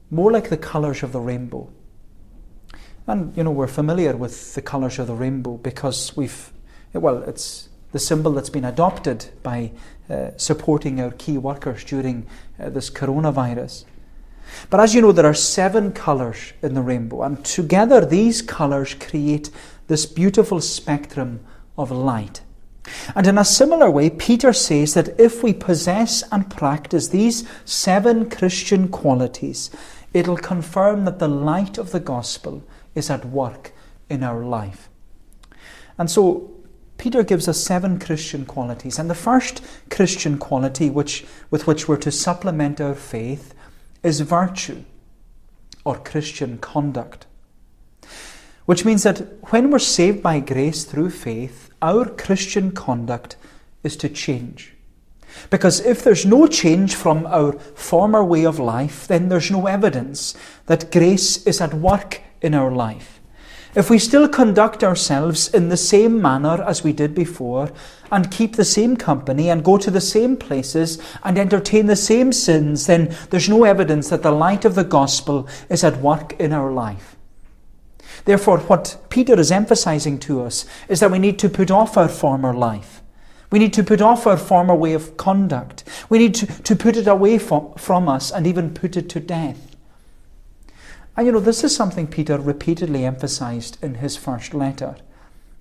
more 0.09 0.31
like 0.31 0.49
the 0.49 0.57
colours 0.57 1.03
of 1.03 1.11
the 1.11 1.19
rainbow. 1.19 1.69
And, 3.05 3.35
you 3.35 3.43
know, 3.43 3.51
we're 3.51 3.67
familiar 3.67 4.15
with 4.15 4.53
the 4.53 4.61
colours 4.61 4.97
of 4.99 5.07
the 5.07 5.13
rainbow 5.13 5.57
because 5.57 6.15
we've, 6.15 6.53
well, 6.93 7.23
it's 7.23 7.67
the 7.93 7.99
symbol 7.99 8.33
that's 8.33 8.49
been 8.49 8.65
adopted 8.65 9.27
by 9.41 9.71
uh, 10.09 10.31
supporting 10.35 10.99
our 10.99 11.11
key 11.11 11.37
workers 11.37 11.85
during 11.85 12.27
uh, 12.59 12.69
this 12.69 12.89
coronavirus. 12.89 13.85
But 14.69 14.81
as 14.81 14.93
you 14.93 15.01
know, 15.01 15.13
there 15.13 15.25
are 15.25 15.33
seven 15.33 15.93
colours 15.93 16.53
in 16.61 16.73
the 16.73 16.81
rainbow, 16.81 17.23
and 17.23 17.43
together 17.45 18.05
these 18.05 18.41
colours 18.41 18.93
create 18.95 19.49
this 19.87 20.05
beautiful 20.05 20.59
spectrum 20.59 21.39
of 21.77 21.91
light. 21.91 22.41
And 23.15 23.25
in 23.27 23.37
a 23.37 23.45
similar 23.45 23.89
way, 23.89 24.09
Peter 24.09 24.51
says 24.51 24.93
that 24.93 25.17
if 25.19 25.41
we 25.41 25.53
possess 25.53 26.23
and 26.31 26.49
practice 26.49 27.07
these 27.07 27.47
seven 27.63 28.29
Christian 28.29 28.89
qualities, 28.89 29.71
it'll 30.13 30.37
confirm 30.37 31.05
that 31.05 31.19
the 31.19 31.29
light 31.29 31.77
of 31.77 31.91
the 31.91 32.01
gospel 32.01 32.63
is 32.93 33.09
at 33.09 33.25
work 33.25 33.71
in 34.09 34.21
our 34.23 34.43
life. 34.43 34.89
And 35.97 36.11
so, 36.11 36.52
Peter 37.03 37.21
gives 37.21 37.49
us 37.49 37.61
seven 37.61 37.99
Christian 37.99 38.45
qualities. 38.45 38.97
And 38.97 39.09
the 39.09 39.13
first 39.13 39.61
Christian 39.89 40.37
quality 40.37 40.89
which, 40.89 41.25
with 41.51 41.67
which 41.67 41.85
we're 41.85 41.97
to 41.97 42.13
supplement 42.13 42.79
our 42.79 42.95
faith 42.95 43.53
is 44.03 44.21
virtue 44.21 44.85
or 45.83 45.97
Christian 45.97 46.59
conduct. 46.59 47.25
Which 48.67 48.85
means 48.85 49.03
that 49.03 49.17
when 49.51 49.69
we're 49.69 49.79
saved 49.79 50.23
by 50.23 50.39
grace 50.39 50.85
through 50.85 51.09
faith, 51.09 51.69
our 51.81 52.05
Christian 52.05 52.71
conduct 52.71 53.35
is 53.83 53.97
to 53.97 54.07
change. 54.07 54.73
Because 55.49 55.81
if 55.81 56.05
there's 56.05 56.25
no 56.25 56.47
change 56.47 56.95
from 56.95 57.25
our 57.25 57.51
former 57.75 58.23
way 58.23 58.45
of 58.45 58.59
life, 58.59 59.09
then 59.09 59.27
there's 59.27 59.51
no 59.51 59.67
evidence 59.67 60.37
that 60.67 60.89
grace 60.89 61.45
is 61.45 61.59
at 61.59 61.73
work 61.73 62.21
in 62.41 62.53
our 62.53 62.71
life. 62.71 63.12
If 63.75 63.89
we 63.89 63.97
still 63.97 64.27
conduct 64.27 64.83
ourselves 64.83 65.47
in 65.47 65.69
the 65.69 65.77
same 65.77 66.21
manner 66.21 66.63
as 66.63 66.83
we 66.83 66.93
did 66.93 67.15
before, 67.15 67.71
and 68.11 68.29
keep 68.29 68.55
the 68.55 68.65
same 68.65 68.95
company, 68.95 69.49
and 69.49 69.63
go 69.63 69.79
to 69.79 69.89
the 69.89 70.01
same 70.01 70.37
places, 70.37 71.01
and 71.23 71.39
entertain 71.39 71.87
the 71.87 71.95
same 71.95 72.31
sins, 72.31 72.85
then 72.85 73.15
there's 73.31 73.49
no 73.49 73.63
evidence 73.63 74.09
that 74.09 74.21
the 74.21 74.31
light 74.31 74.63
of 74.63 74.75
the 74.75 74.83
gospel 74.83 75.47
is 75.69 75.83
at 75.83 76.01
work 76.01 76.33
in 76.39 76.53
our 76.53 76.71
life. 76.71 77.15
Therefore, 78.25 78.59
what 78.59 78.97
Peter 79.09 79.39
is 79.39 79.51
emphasizing 79.51 80.19
to 80.19 80.43
us 80.43 80.65
is 80.87 80.99
that 80.99 81.11
we 81.11 81.17
need 81.17 81.39
to 81.39 81.49
put 81.49 81.71
off 81.71 81.97
our 81.97 82.07
former 82.07 82.53
life. 82.53 83.01
We 83.49 83.57
need 83.59 83.73
to 83.73 83.83
put 83.83 84.01
off 84.01 84.27
our 84.27 84.37
former 84.37 84.75
way 84.75 84.93
of 84.93 85.17
conduct. 85.17 85.83
We 86.09 86.19
need 86.19 86.35
to, 86.35 86.45
to 86.63 86.75
put 86.75 86.95
it 86.95 87.07
away 87.07 87.39
from, 87.39 87.73
from 87.73 88.07
us 88.07 88.31
and 88.31 88.45
even 88.45 88.73
put 88.73 88.97
it 88.97 89.09
to 89.09 89.19
death. 89.19 89.72
And 91.15 91.27
you 91.27 91.31
know, 91.31 91.39
this 91.39 91.63
is 91.63 91.75
something 91.75 92.07
Peter 92.07 92.39
repeatedly 92.39 93.05
emphasized 93.05 93.77
in 93.83 93.95
his 93.95 94.17
first 94.17 94.53
letter 94.53 94.95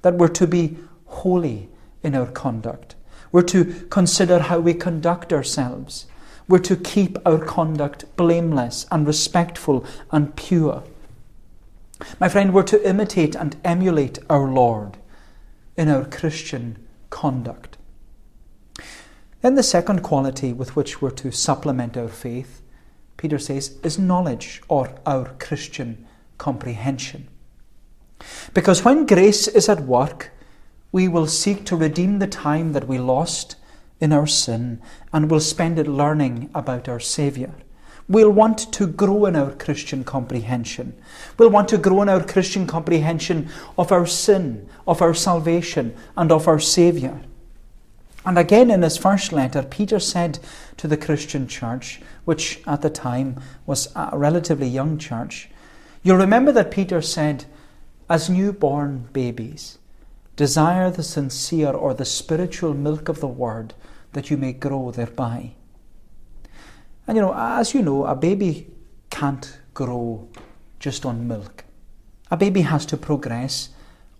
that 0.00 0.14
we're 0.14 0.28
to 0.28 0.46
be 0.46 0.78
holy 1.06 1.68
in 2.02 2.14
our 2.14 2.26
conduct. 2.26 2.94
We're 3.30 3.42
to 3.42 3.86
consider 3.90 4.38
how 4.40 4.60
we 4.60 4.74
conduct 4.74 5.32
ourselves. 5.32 6.06
We're 6.48 6.58
to 6.60 6.76
keep 6.76 7.18
our 7.26 7.38
conduct 7.38 8.04
blameless 8.16 8.86
and 8.90 9.06
respectful 9.06 9.84
and 10.10 10.34
pure. 10.36 10.84
My 12.18 12.28
friend, 12.28 12.52
we're 12.52 12.62
to 12.64 12.88
imitate 12.88 13.34
and 13.34 13.56
emulate 13.64 14.18
our 14.28 14.48
Lord 14.48 14.96
in 15.76 15.88
our 15.88 16.04
Christian 16.04 16.78
conduct. 17.10 17.76
Then 19.42 19.54
the 19.54 19.62
second 19.62 20.02
quality 20.02 20.52
with 20.52 20.76
which 20.76 21.02
we're 21.02 21.10
to 21.10 21.30
supplement 21.30 21.96
our 21.96 22.08
faith, 22.08 22.61
Peter 23.22 23.38
says, 23.38 23.76
is 23.84 24.00
knowledge 24.00 24.60
or 24.66 24.96
our 25.06 25.26
Christian 25.38 26.04
comprehension. 26.38 27.28
Because 28.52 28.84
when 28.84 29.06
grace 29.06 29.46
is 29.46 29.68
at 29.68 29.84
work, 29.84 30.32
we 30.90 31.06
will 31.06 31.28
seek 31.28 31.64
to 31.66 31.76
redeem 31.76 32.18
the 32.18 32.26
time 32.26 32.72
that 32.72 32.88
we 32.88 32.98
lost 32.98 33.54
in 34.00 34.12
our 34.12 34.26
sin 34.26 34.82
and 35.12 35.30
will 35.30 35.38
spend 35.38 35.78
it 35.78 35.86
learning 35.86 36.50
about 36.52 36.88
our 36.88 36.98
Saviour. 36.98 37.54
We'll 38.08 38.32
want 38.32 38.58
to 38.72 38.88
grow 38.88 39.26
in 39.26 39.36
our 39.36 39.52
Christian 39.52 40.02
comprehension. 40.02 40.92
We'll 41.38 41.50
want 41.50 41.68
to 41.68 41.78
grow 41.78 42.02
in 42.02 42.08
our 42.08 42.24
Christian 42.24 42.66
comprehension 42.66 43.48
of 43.78 43.92
our 43.92 44.04
sin, 44.04 44.68
of 44.84 45.00
our 45.00 45.14
salvation, 45.14 45.94
and 46.16 46.32
of 46.32 46.48
our 46.48 46.58
Saviour. 46.58 47.20
And 48.24 48.36
again, 48.36 48.70
in 48.70 48.82
his 48.82 48.96
first 48.96 49.32
letter, 49.32 49.62
Peter 49.62 49.98
said 49.98 50.40
to 50.76 50.88
the 50.88 50.96
Christian 50.96 51.46
church, 51.46 52.00
which 52.24 52.60
at 52.66 52.82
the 52.82 52.90
time 52.90 53.40
was 53.66 53.88
a 53.94 54.16
relatively 54.16 54.68
young 54.68 54.98
church, 54.98 55.48
you'll 56.02 56.16
remember 56.16 56.52
that 56.52 56.70
Peter 56.70 57.02
said, 57.02 57.44
As 58.08 58.30
newborn 58.30 59.08
babies, 59.12 59.78
desire 60.36 60.90
the 60.90 61.02
sincere 61.02 61.72
or 61.72 61.94
the 61.94 62.04
spiritual 62.04 62.74
milk 62.74 63.08
of 63.08 63.20
the 63.20 63.28
word, 63.28 63.74
that 64.12 64.30
you 64.30 64.36
may 64.36 64.52
grow 64.52 64.90
thereby. 64.90 65.54
And 67.06 67.16
you 67.16 67.22
know, 67.22 67.34
as 67.36 67.74
you 67.74 67.82
know, 67.82 68.04
a 68.04 68.14
baby 68.14 68.68
can't 69.10 69.58
grow 69.74 70.28
just 70.78 71.04
on 71.04 71.28
milk. 71.28 71.64
A 72.30 72.36
baby 72.36 72.62
has 72.62 72.86
to 72.86 72.96
progress 72.96 73.70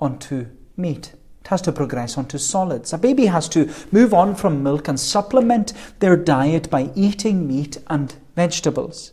onto 0.01 0.47
meat. 0.77 1.13
It 1.43 1.49
has 1.49 1.63
to 1.63 1.73
progress 1.73 2.17
onto 2.17 2.39
solids. 2.39 2.93
A 2.93 2.99
baby 2.99 3.27
has 3.27 3.49
to 3.49 3.69
move 3.91 4.15
on 4.15 4.37
from 4.37 4.63
milk 4.63 4.87
and 4.87 4.99
supplement 4.99 5.73
their 5.99 6.17
diet 6.17 6.71
by 6.71 6.91
eating 6.95 7.49
meat 7.49 7.79
and 7.89 8.15
vegetables. 8.37 9.11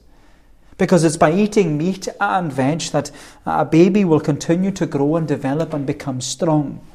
Because 0.77 1.03
it's 1.03 1.17
by 1.17 1.31
eating 1.31 1.75
meat 1.75 2.07
and 2.21 2.53
veg 2.53 2.81
that 2.91 3.09
a 3.48 3.65
baby 3.65 4.05
will 4.05 4.19
continue 4.19 4.69
to 4.71 4.86
grow 4.86 5.15
and 5.15 5.27
develop 5.27 5.74
and 5.74 5.88
become 5.88 6.21
strong. 6.21 6.86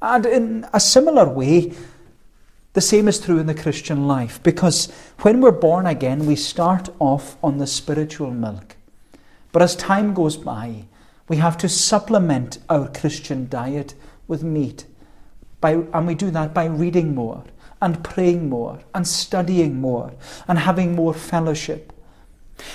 And 0.00 0.24
in 0.24 0.66
a 0.72 0.78
similar 0.78 1.28
way, 1.28 1.72
the 2.72 2.80
same 2.80 3.08
is 3.08 3.18
true 3.18 3.38
in 3.38 3.46
the 3.46 3.54
Christian 3.54 4.06
life 4.06 4.40
because 4.44 4.90
when 5.22 5.40
we're 5.40 5.50
born 5.50 5.86
again, 5.86 6.26
we 6.26 6.36
start 6.36 6.88
off 7.00 7.36
on 7.42 7.58
the 7.58 7.66
spiritual 7.66 8.30
milk. 8.30 8.76
But 9.50 9.62
as 9.62 9.74
time 9.74 10.14
goes 10.14 10.36
by, 10.36 10.84
we 11.26 11.38
have 11.38 11.58
to 11.58 11.68
supplement 11.68 12.58
our 12.68 12.88
Christian 12.88 13.48
diet 13.48 13.94
with 14.30 14.42
meat. 14.42 14.86
By, 15.60 15.72
and 15.92 16.06
we 16.06 16.14
do 16.14 16.30
that 16.30 16.54
by 16.54 16.64
reading 16.64 17.14
more 17.14 17.44
and 17.82 18.02
praying 18.02 18.48
more 18.48 18.80
and 18.94 19.06
studying 19.06 19.80
more 19.80 20.12
and 20.48 20.58
having 20.60 20.94
more 20.94 21.12
fellowship. 21.12 21.92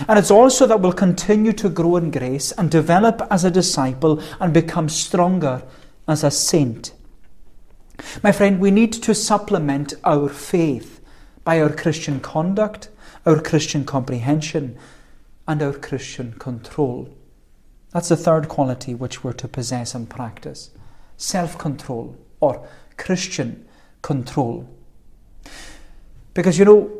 And 0.08 0.20
it's 0.20 0.32
also 0.32 0.68
that 0.68 0.82
we'll 0.82 0.94
continue 0.94 1.54
to 1.54 1.70
grow 1.70 1.96
in 1.96 2.12
grace 2.12 2.52
and 2.52 2.70
develop 2.70 3.26
as 3.32 3.44
a 3.44 3.52
disciple 3.52 4.22
and 4.40 4.54
become 4.54 4.90
stronger 4.90 5.64
as 6.08 6.24
a 6.24 6.32
saint. 6.32 6.94
My 8.22 8.32
friend, 8.32 8.60
we 8.60 8.72
need 8.72 8.94
to 8.94 9.16
supplement 9.16 9.94
our 10.04 10.28
faith 10.28 11.00
by 11.44 11.62
our 11.62 11.70
Christian 11.70 12.20
conduct, 12.20 12.90
our 13.26 13.40
Christian 13.42 13.86
comprehension, 13.86 14.78
and 15.48 15.62
our 15.62 15.74
Christian 15.74 16.34
control. 16.34 17.16
That's 17.92 18.10
the 18.10 18.18
third 18.18 18.50
quality 18.50 18.94
which 18.94 19.24
we're 19.24 19.34
to 19.34 19.48
possess 19.48 19.96
and 19.96 20.10
practice 20.10 20.72
self 21.18 21.58
control 21.58 22.18
or 22.40 22.68
Christian 22.98 23.68
control. 24.02 24.70
Because 26.34 26.60
you 26.60 26.66
know, 26.66 26.92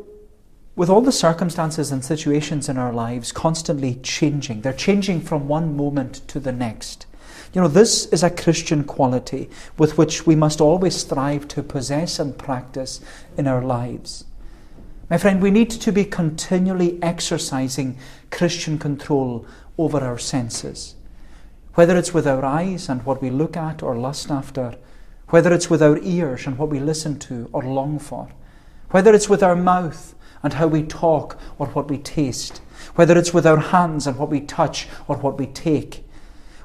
with 0.76 0.90
all 0.90 1.00
the 1.00 1.12
circumstances 1.12 1.90
and 1.90 2.04
situations 2.04 2.68
in 2.68 2.76
our 2.76 2.92
lives 2.92 3.32
constantly 3.32 3.94
changing, 3.96 4.60
they're 4.60 4.72
changing 4.72 5.20
from 5.22 5.48
one 5.48 5.76
moment 5.76 6.26
to 6.28 6.40
the 6.40 6.52
next. 6.52 7.06
You 7.54 7.62
know, 7.62 7.68
this 7.68 8.06
is 8.06 8.22
a 8.22 8.30
Christian 8.30 8.84
quality 8.84 9.48
with 9.78 9.96
which 9.96 10.26
we 10.26 10.36
must 10.36 10.60
always 10.60 10.96
strive 10.96 11.48
to 11.48 11.62
possess 11.62 12.18
and 12.18 12.36
practice 12.36 13.00
in 13.38 13.46
our 13.46 13.62
lives. 13.62 14.24
My 15.08 15.18
friend, 15.18 15.40
we 15.40 15.50
need 15.50 15.70
to 15.70 15.92
be 15.92 16.04
continually 16.04 16.98
exercising 17.02 17.96
Christian 18.30 18.78
control 18.78 19.46
over 19.78 20.00
our 20.00 20.18
senses. 20.18 20.96
Whether 21.76 21.96
it's 21.96 22.12
with 22.12 22.26
our 22.26 22.44
eyes 22.44 22.88
and 22.88 23.06
what 23.06 23.22
we 23.22 23.30
look 23.30 23.56
at 23.56 23.82
or 23.82 23.96
lust 23.96 24.30
after, 24.30 24.74
whether 25.28 25.52
it's 25.52 25.70
with 25.70 25.82
our 25.82 25.98
ears 25.98 26.46
and 26.46 26.58
what 26.58 26.68
we 26.68 26.80
listen 26.80 27.18
to 27.20 27.48
or 27.52 27.62
long 27.62 27.98
for, 27.98 28.28
whether 28.90 29.14
it's 29.14 29.28
with 29.28 29.42
our 29.42 29.56
mouth 29.56 30.14
and 30.42 30.54
how 30.54 30.66
we 30.66 30.82
talk 30.82 31.38
or 31.58 31.68
what 31.68 31.88
we 31.88 31.98
taste, 31.98 32.60
whether 32.96 33.16
it's 33.16 33.32
with 33.32 33.46
our 33.46 33.58
hands 33.58 34.06
and 34.06 34.18
what 34.18 34.30
we 34.30 34.40
touch 34.40 34.88
or 35.06 35.16
what 35.16 35.38
we 35.38 35.46
take, 35.46 36.02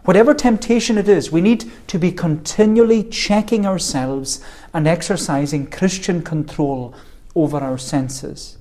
Whatever 0.03 0.33
temptation 0.33 0.97
it 0.97 1.07
is, 1.07 1.31
we 1.31 1.41
need 1.41 1.71
to 1.87 1.99
be 1.99 2.11
continually 2.11 3.03
checking 3.03 3.67
ourselves 3.67 4.41
and 4.73 4.87
exercising 4.87 5.67
Christian 5.67 6.23
control 6.23 6.95
over 7.35 7.57
our 7.57 7.77
senses. 7.77 8.57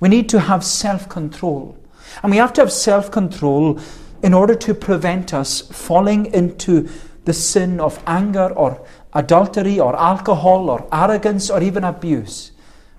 We 0.00 0.10
need 0.10 0.28
to 0.30 0.40
have 0.40 0.62
self 0.62 1.08
control. 1.08 1.78
And 2.22 2.30
we 2.30 2.36
have 2.36 2.52
to 2.54 2.60
have 2.60 2.72
self 2.72 3.10
control 3.10 3.80
in 4.22 4.32
order 4.32 4.54
to 4.54 4.74
prevent 4.74 5.34
us 5.34 5.60
falling 5.60 6.26
into 6.26 6.88
the 7.24 7.32
sin 7.32 7.80
of 7.80 8.02
anger 8.06 8.52
or 8.52 8.84
adultery 9.12 9.78
or 9.78 9.96
alcohol 9.96 10.70
or 10.70 10.88
arrogance 10.92 11.50
or 11.50 11.62
even 11.62 11.84
abuse. 11.84 12.52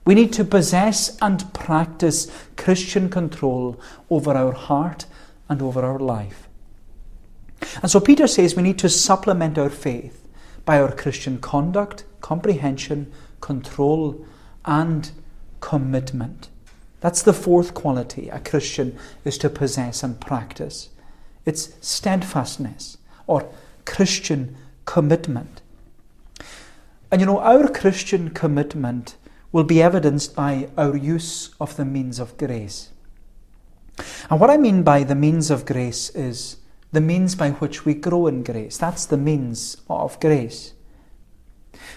We 0.05 0.15
need 0.15 0.33
to 0.33 0.43
possess 0.43 1.17
and 1.21 1.51
practice 1.53 2.29
Christian 2.57 3.09
control 3.09 3.79
over 4.09 4.31
our 4.31 4.51
heart 4.51 5.05
and 5.47 5.61
over 5.61 5.83
our 5.83 5.99
life. 5.99 6.49
And 7.81 7.89
so 7.89 7.99
Peter 7.99 8.27
says 8.27 8.55
we 8.55 8.63
need 8.63 8.79
to 8.79 8.89
supplement 8.89 9.57
our 9.57 9.69
faith 9.69 10.27
by 10.65 10.79
our 10.79 10.91
Christian 10.91 11.39
conduct, 11.39 12.03
comprehension, 12.21 13.11
control, 13.39 14.25
and 14.65 15.11
commitment. 15.61 16.49
That's 16.99 17.21
the 17.21 17.33
fourth 17.33 17.73
quality 17.73 18.29
a 18.29 18.39
Christian 18.39 18.97
is 19.25 19.37
to 19.39 19.49
possess 19.49 20.03
and 20.03 20.19
practice. 20.19 20.89
It's 21.45 21.73
steadfastness 21.81 22.97
or 23.27 23.49
Christian 23.85 24.55
commitment. 24.85 25.61
And 27.11 27.21
you 27.21 27.27
know, 27.27 27.39
our 27.39 27.67
Christian 27.67 28.29
commitment 28.31 29.15
will 29.51 29.63
be 29.63 29.81
evidenced 29.81 30.35
by 30.35 30.69
our 30.77 30.97
use 30.97 31.53
of 31.59 31.75
the 31.75 31.85
means 31.85 32.19
of 32.19 32.37
grace. 32.37 32.89
And 34.29 34.39
what 34.39 34.49
I 34.49 34.57
mean 34.57 34.83
by 34.83 35.03
the 35.03 35.15
means 35.15 35.51
of 35.51 35.65
grace 35.65 36.09
is 36.11 36.57
the 36.91 37.01
means 37.01 37.35
by 37.35 37.51
which 37.51 37.85
we 37.85 37.93
grow 37.93 38.27
in 38.27 38.43
grace. 38.43 38.77
That's 38.77 39.05
the 39.05 39.17
means 39.17 39.77
of 39.89 40.19
grace. 40.19 40.73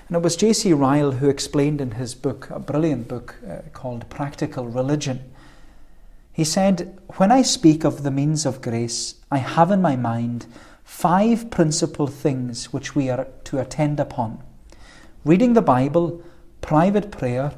And 0.09 0.17
it 0.17 0.23
was 0.23 0.37
J.C. 0.37 0.73
Ryle 0.73 1.13
who 1.13 1.29
explained 1.29 1.81
in 1.81 1.93
his 1.93 2.15
book, 2.15 2.49
a 2.51 2.59
brilliant 2.59 3.09
book 3.09 3.37
uh, 3.47 3.59
called 3.73 4.09
Practical 4.09 4.67
Religion. 4.67 5.33
He 6.33 6.45
said, 6.45 6.99
When 7.17 7.33
I 7.33 7.43
speak 7.43 7.85
of 7.85 8.03
the 8.03 8.11
means 8.11 8.47
of 8.47 8.63
grace, 8.63 9.16
I 9.29 9.39
have 9.39 9.73
in 9.73 9.83
my 9.83 9.97
mind 9.97 10.47
five 10.85 11.51
principal 11.51 12.07
things 12.07 12.73
which 12.73 12.95
we 12.95 13.11
are 13.11 13.27
to 13.45 13.59
attend 13.59 13.99
upon 13.99 14.43
reading 15.25 15.55
the 15.55 15.63
Bible, 15.63 16.23
private 16.61 17.11
prayer, 17.11 17.53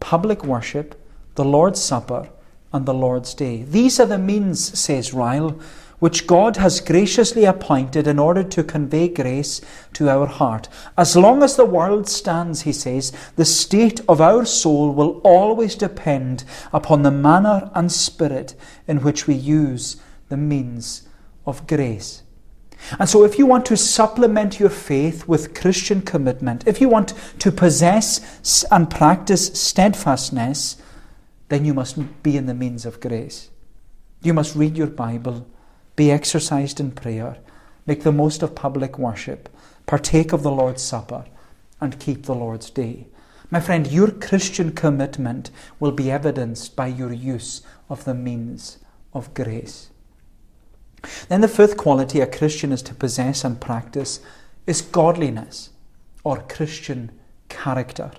public 0.00 0.44
worship, 0.44 1.00
the 1.36 1.44
Lord's 1.44 1.80
Supper, 1.80 2.28
and 2.72 2.84
the 2.84 2.92
Lord's 2.92 3.32
Day. 3.34 3.62
These 3.62 4.00
are 4.00 4.06
the 4.06 4.18
means, 4.18 4.76
says 4.76 5.14
Ryle, 5.14 5.60
which 6.00 6.26
God 6.26 6.56
has 6.56 6.80
graciously 6.80 7.44
appointed 7.44 8.08
in 8.08 8.18
order 8.18 8.42
to 8.42 8.64
convey 8.64 9.06
grace 9.06 9.60
to 9.92 10.08
our 10.08 10.26
heart. 10.26 10.68
As 10.98 11.16
long 11.16 11.44
as 11.44 11.54
the 11.54 11.64
world 11.64 12.08
stands, 12.08 12.62
he 12.62 12.72
says, 12.72 13.12
the 13.36 13.44
state 13.44 14.00
of 14.08 14.20
our 14.20 14.44
soul 14.44 14.90
will 14.92 15.20
always 15.22 15.76
depend 15.76 16.42
upon 16.72 17.02
the 17.02 17.12
manner 17.12 17.70
and 17.72 17.92
spirit 17.92 18.56
in 18.88 19.02
which 19.02 19.28
we 19.28 19.34
use 19.34 19.94
the 20.28 20.36
means 20.36 21.06
of 21.46 21.66
grace. 21.66 22.22
And 22.98 23.08
so, 23.08 23.24
if 23.24 23.38
you 23.38 23.46
want 23.46 23.64
to 23.66 23.76
supplement 23.76 24.58
your 24.58 24.68
faith 24.68 25.28
with 25.28 25.54
Christian 25.54 26.02
commitment, 26.02 26.66
if 26.66 26.80
you 26.80 26.88
want 26.88 27.14
to 27.38 27.52
possess 27.52 28.64
and 28.70 28.90
practice 28.90 29.48
steadfastness, 29.48 30.76
then 31.48 31.64
you 31.64 31.74
must 31.74 32.22
be 32.22 32.36
in 32.36 32.46
the 32.46 32.54
means 32.54 32.84
of 32.84 33.00
grace. 33.00 33.50
You 34.22 34.34
must 34.34 34.56
read 34.56 34.76
your 34.76 34.88
Bible, 34.88 35.46
be 35.94 36.10
exercised 36.10 36.80
in 36.80 36.90
prayer, 36.90 37.38
make 37.86 38.02
the 38.02 38.12
most 38.12 38.42
of 38.42 38.54
public 38.54 38.98
worship, 38.98 39.48
partake 39.86 40.32
of 40.32 40.42
the 40.42 40.50
Lord's 40.50 40.82
Supper, 40.82 41.24
and 41.80 42.00
keep 42.00 42.24
the 42.24 42.34
Lord's 42.34 42.70
Day. 42.70 43.06
My 43.50 43.60
friend, 43.60 43.86
your 43.86 44.10
Christian 44.10 44.72
commitment 44.72 45.50
will 45.78 45.92
be 45.92 46.10
evidenced 46.10 46.74
by 46.74 46.86
your 46.86 47.12
use 47.12 47.62
of 47.88 48.04
the 48.04 48.14
means 48.14 48.78
of 49.12 49.34
grace. 49.34 49.91
Then 51.28 51.40
the 51.40 51.48
fifth 51.48 51.76
quality 51.76 52.20
a 52.20 52.26
Christian 52.26 52.72
is 52.72 52.82
to 52.82 52.94
possess 52.94 53.44
and 53.44 53.60
practice 53.60 54.20
is 54.66 54.82
godliness 54.82 55.70
or 56.24 56.38
Christian 56.42 57.10
character. 57.48 58.12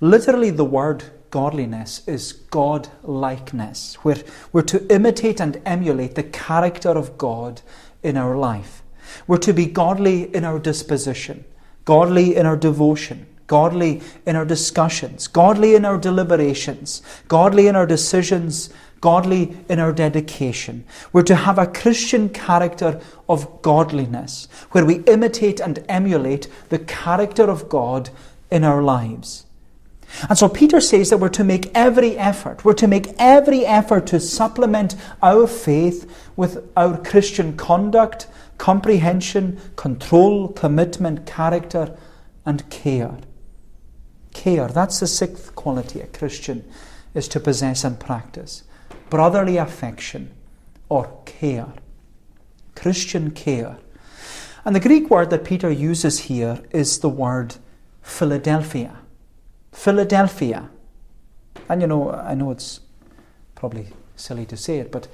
Literally, 0.00 0.50
the 0.50 0.64
word 0.64 1.04
godliness 1.30 2.06
is 2.06 2.32
God 2.32 2.88
likeness. 3.02 3.96
We're, 4.04 4.22
we're 4.52 4.62
to 4.62 4.86
imitate 4.94 5.40
and 5.40 5.60
emulate 5.64 6.14
the 6.14 6.22
character 6.22 6.90
of 6.90 7.18
God 7.18 7.62
in 8.02 8.16
our 8.16 8.36
life. 8.36 8.82
We're 9.26 9.38
to 9.38 9.52
be 9.52 9.66
godly 9.66 10.34
in 10.34 10.44
our 10.44 10.58
disposition, 10.58 11.44
godly 11.84 12.36
in 12.36 12.46
our 12.46 12.56
devotion, 12.56 13.26
godly 13.46 14.02
in 14.26 14.36
our 14.36 14.44
discussions, 14.44 15.26
godly 15.26 15.74
in 15.74 15.84
our 15.84 15.98
deliberations, 15.98 17.02
godly 17.28 17.66
in 17.66 17.76
our 17.76 17.86
decisions, 17.86 18.70
godly 19.02 19.54
in 19.68 19.78
our 19.78 19.92
dedication. 19.92 20.84
We're 21.12 21.24
to 21.24 21.34
have 21.34 21.58
a 21.58 21.66
Christian 21.66 22.30
character 22.30 23.00
of 23.28 23.60
godliness, 23.60 24.48
where 24.70 24.86
we 24.86 25.04
imitate 25.04 25.60
and 25.60 25.84
emulate 25.88 26.48
the 26.70 26.78
character 26.78 27.50
of 27.50 27.68
God 27.68 28.08
in 28.50 28.64
our 28.64 28.80
lives. 28.80 29.44
And 30.28 30.38
so 30.38 30.48
Peter 30.48 30.80
says 30.80 31.10
that 31.10 31.18
we're 31.18 31.30
to 31.30 31.44
make 31.44 31.70
every 31.74 32.16
effort, 32.16 32.64
we're 32.64 32.74
to 32.74 32.86
make 32.86 33.14
every 33.18 33.66
effort 33.66 34.06
to 34.08 34.20
supplement 34.20 34.94
our 35.22 35.46
faith 35.46 36.30
with 36.36 36.70
our 36.76 36.96
Christian 36.96 37.56
conduct, 37.56 38.28
comprehension, 38.56 39.60
control, 39.74 40.48
commitment, 40.48 41.26
character, 41.26 41.96
and 42.46 42.68
care. 42.70 43.18
Care, 44.32 44.68
that's 44.68 45.00
the 45.00 45.06
sixth 45.06 45.56
quality 45.56 46.00
a 46.00 46.06
Christian 46.06 46.64
is 47.14 47.26
to 47.28 47.40
possess 47.40 47.82
and 47.82 47.98
practice 47.98 48.62
brotherly 49.12 49.58
affection 49.58 50.32
or 50.88 51.06
care. 51.26 51.70
Christian 52.74 53.30
care. 53.30 53.76
And 54.64 54.74
the 54.74 54.80
Greek 54.80 55.10
word 55.10 55.28
that 55.28 55.44
Peter 55.44 55.70
uses 55.70 56.20
here 56.20 56.62
is 56.70 57.00
the 57.00 57.10
word 57.10 57.56
Philadelphia. 58.00 58.96
Philadelphia. 59.70 60.70
And 61.68 61.82
you 61.82 61.86
know, 61.86 62.10
I 62.10 62.32
know 62.32 62.52
it's 62.52 62.80
probably 63.54 63.88
silly 64.16 64.46
to 64.46 64.56
say 64.56 64.78
it, 64.78 64.90
but 64.90 65.08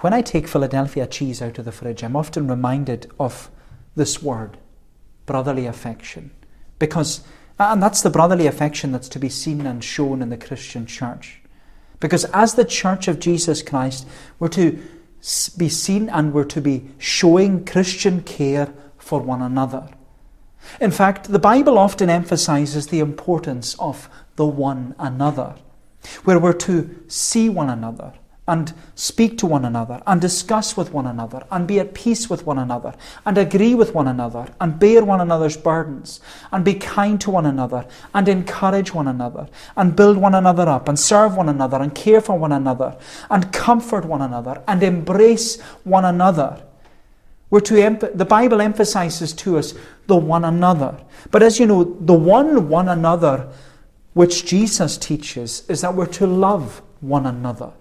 when 0.00 0.12
I 0.12 0.20
take 0.20 0.46
Philadelphia 0.46 1.06
cheese 1.06 1.40
out 1.40 1.58
of 1.58 1.64
the 1.64 1.72
fridge, 1.72 2.04
I'm 2.04 2.16
often 2.16 2.48
reminded 2.48 3.10
of 3.18 3.50
this 3.96 4.22
word, 4.22 4.58
brotherly 5.24 5.64
affection. 5.64 6.32
Because, 6.78 7.22
and 7.58 7.82
that's 7.82 8.02
the 8.02 8.10
brotherly 8.10 8.46
affection 8.46 8.92
that's 8.92 9.08
to 9.08 9.18
be 9.18 9.30
seen 9.30 9.64
and 9.64 9.82
shown 9.82 10.20
in 10.20 10.28
the 10.28 10.36
Christian 10.36 10.84
church. 10.84 11.41
Because 12.02 12.24
as 12.32 12.54
the 12.54 12.64
church 12.64 13.06
of 13.06 13.20
Jesus 13.20 13.62
Christ, 13.62 14.08
we're 14.40 14.48
to 14.48 14.76
be 15.56 15.68
seen 15.68 16.08
and 16.08 16.34
we're 16.34 16.42
to 16.46 16.60
be 16.60 16.88
showing 16.98 17.64
Christian 17.64 18.22
care 18.22 18.74
for 18.98 19.20
one 19.20 19.40
another. 19.40 19.88
In 20.80 20.90
fact, 20.90 21.30
the 21.30 21.38
Bible 21.38 21.78
often 21.78 22.10
emphasizes 22.10 22.88
the 22.88 22.98
importance 22.98 23.76
of 23.78 24.08
the 24.34 24.44
one 24.44 24.96
another, 24.98 25.54
where 26.24 26.40
we're 26.40 26.52
to 26.54 27.04
see 27.06 27.48
one 27.48 27.70
another, 27.70 28.12
and 28.52 28.74
speak 28.94 29.38
to 29.38 29.46
one 29.46 29.64
another 29.64 30.02
and 30.06 30.20
discuss 30.20 30.76
with 30.76 30.92
one 30.92 31.06
another 31.06 31.42
and 31.50 31.66
be 31.66 31.80
at 31.80 31.94
peace 31.94 32.28
with 32.28 32.44
one 32.44 32.58
another 32.58 32.92
and 33.24 33.38
agree 33.38 33.74
with 33.74 33.94
one 33.94 34.06
another 34.06 34.46
and 34.60 34.78
bear 34.78 35.02
one 35.02 35.22
another's 35.22 35.56
burdens 35.56 36.20
and 36.52 36.62
be 36.62 36.74
kind 36.74 37.18
to 37.18 37.30
one 37.30 37.46
another 37.46 37.86
and 38.12 38.28
encourage 38.28 38.92
one 38.92 39.08
another 39.08 39.48
and 39.74 39.96
build 39.96 40.18
one 40.18 40.34
another 40.34 40.68
up 40.68 40.86
and 40.86 40.98
serve 40.98 41.34
one 41.34 41.48
another 41.48 41.78
and 41.78 41.94
care 41.94 42.20
for 42.20 42.38
one 42.38 42.52
another 42.52 42.94
and 43.30 43.50
comfort 43.54 44.04
one 44.04 44.20
another 44.20 44.62
and 44.68 44.82
embrace 44.82 45.58
one 45.84 46.04
another. 46.04 46.62
We're 47.48 47.60
to 47.60 48.10
the 48.14 48.26
Bible 48.26 48.60
emphasizes 48.60 49.32
to 49.34 49.56
us 49.56 49.72
the 50.08 50.16
one 50.16 50.44
another. 50.44 51.02
But 51.30 51.42
as 51.42 51.58
you 51.58 51.66
know, 51.66 51.84
the 51.84 52.14
one 52.14 52.68
one 52.68 52.88
another 52.88 53.50
which 54.12 54.44
Jesus 54.44 54.98
teaches 54.98 55.64
is 55.70 55.80
that 55.80 55.94
we're 55.94 56.12
to 56.20 56.26
love 56.26 56.82
one 57.00 57.24
another. 57.24 57.72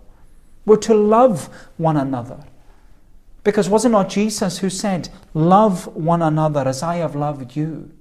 We're 0.66 0.78
to 0.78 0.94
love 0.94 1.50
one 1.78 1.98
another. 1.98 2.44
Because 3.44 3.70
was 3.70 3.86
it 3.86 3.90
not 3.90 4.10
Jesus 4.10 4.60
who 4.60 4.70
said, 4.70 5.10
Love 5.34 5.88
one 5.96 6.22
another 6.22 6.68
as 6.68 6.84
I 6.84 6.98
have 6.98 7.16
loved 7.16 7.56
you? 7.56 7.92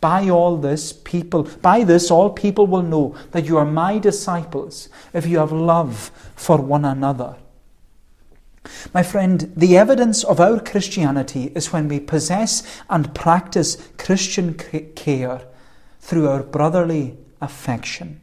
By 0.00 0.28
all 0.28 0.56
this, 0.56 0.92
people, 0.92 1.44
by 1.62 1.84
this, 1.84 2.10
all 2.10 2.30
people 2.30 2.66
will 2.66 2.82
know 2.82 3.14
that 3.30 3.46
you 3.46 3.56
are 3.56 3.64
my 3.64 3.98
disciples 3.98 4.88
if 5.12 5.26
you 5.26 5.38
have 5.38 5.52
love 5.52 6.10
for 6.34 6.58
one 6.58 6.84
another. 6.84 7.36
My 8.92 9.02
friend, 9.02 9.52
the 9.56 9.76
evidence 9.76 10.24
of 10.24 10.40
our 10.40 10.60
Christianity 10.60 11.52
is 11.54 11.72
when 11.72 11.88
we 11.88 12.00
possess 12.00 12.82
and 12.90 13.14
practice 13.14 13.76
Christian 13.98 14.54
care 14.54 15.42
through 16.00 16.28
our 16.28 16.42
brotherly 16.42 17.16
affection. 17.40 18.20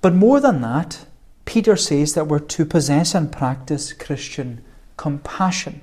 But 0.00 0.14
more 0.14 0.40
than 0.40 0.60
that, 0.62 1.06
Peter 1.48 1.76
says 1.76 2.12
that 2.12 2.26
we're 2.26 2.40
to 2.40 2.66
possess 2.66 3.14
and 3.14 3.32
practice 3.32 3.94
Christian 3.94 4.62
compassion. 4.98 5.80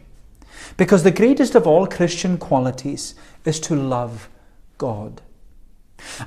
Because 0.78 1.01
the 1.01 1.10
greatest 1.10 1.56
of 1.56 1.65
all 1.65 1.88
Christian 1.88 2.38
qualities 2.38 3.15
is 3.45 3.60
to 3.62 3.75
love 3.75 4.30
God. 4.78 5.23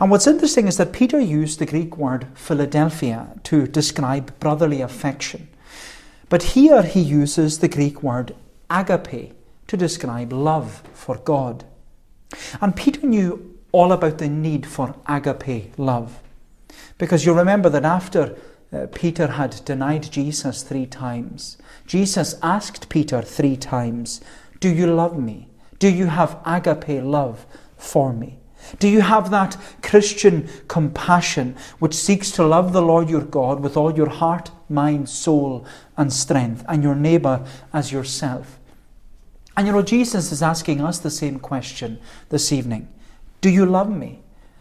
And 0.01 0.11
what's 0.11 0.27
interesting 0.27 0.67
is 0.67 0.77
that 0.79 0.93
Peter 0.93 1.21
used 1.21 1.61
the 1.61 1.67
Greek 1.67 1.97
word 1.97 2.27
Philadelphia 2.35 3.29
to 3.45 3.69
describe 3.69 4.37
brotherly 4.41 4.81
affection. 4.81 5.47
But 6.29 6.43
here 6.43 6.83
he 6.83 7.01
uses 7.01 7.61
the 7.61 7.69
Greek 7.69 8.03
word 8.03 8.35
agape 8.69 9.35
to 9.69 9.77
describe 9.77 10.33
love 10.33 10.83
for 10.93 11.15
God. 11.15 11.65
And 12.61 12.75
Peter 12.75 13.07
knew 13.07 13.57
all 13.71 13.93
about 13.93 14.19
the 14.19 14.29
need 14.29 14.67
for 14.67 14.97
agape 15.07 15.79
love. 15.79 16.19
Because 16.99 17.25
you 17.25 17.33
remember 17.33 17.69
that 17.69 17.85
after 17.85 18.37
uh, 18.73 18.87
Peter 18.93 19.29
had 19.29 19.65
denied 19.65 20.11
Jesus 20.11 20.63
three 20.63 20.87
times, 20.87 21.57
Jesus 21.87 22.35
asked 22.43 22.89
Peter 22.89 23.23
three 23.23 23.57
times, 23.57 24.21
Do 24.61 24.69
you 24.69 24.87
love 24.87 25.19
me? 25.19 25.49
Do 25.79 25.89
you 25.89 26.07
have 26.07 26.39
agape 26.45 27.03
love 27.03 27.47
for 27.77 28.13
me? 28.13 28.39
Do 28.79 28.89
you 28.89 29.01
have 29.01 29.31
that 29.31 29.57
Christian 29.83 30.49
compassion 30.67 31.57
which 31.79 31.95
seeks 31.95 32.31
to 32.33 32.45
love 32.45 32.73
the 32.73 32.83
Lord 32.83 33.09
your 33.09 33.23
God 33.23 33.61
with 33.61 33.77
all 33.77 33.97
your 33.97 34.09
heart, 34.11 34.51
mind, 34.69 35.09
soul, 35.09 35.65
and 35.97 36.13
strength, 36.13 36.65
and 36.69 36.83
your 36.83 36.95
neighbour 36.95 37.47
as 37.73 37.93
yourself? 37.93 38.59
And 39.57 39.67
you 39.67 39.73
know, 39.73 39.83
Jesus 39.83 40.31
is 40.31 40.43
asking 40.43 40.81
us 40.81 40.99
the 40.99 41.11
same 41.11 41.39
question 41.39 41.99
this 42.29 42.53
evening 42.53 42.89
Do 43.41 43.51
you 43.51 43.65
love 43.65 43.91
me? 43.91 44.21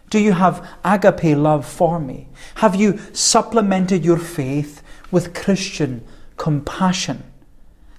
Do 0.09 0.19
you 0.19 0.33
have 0.33 0.65
agape 0.85 1.37
love 1.37 1.65
for 1.65 1.99
me? 1.99 2.29
Have 2.55 2.75
you 2.75 2.97
supplemented 3.13 4.05
your 4.05 4.17
faith 4.17 4.81
with 5.11 5.33
Christian 5.33 6.05
compassion? 6.37 7.23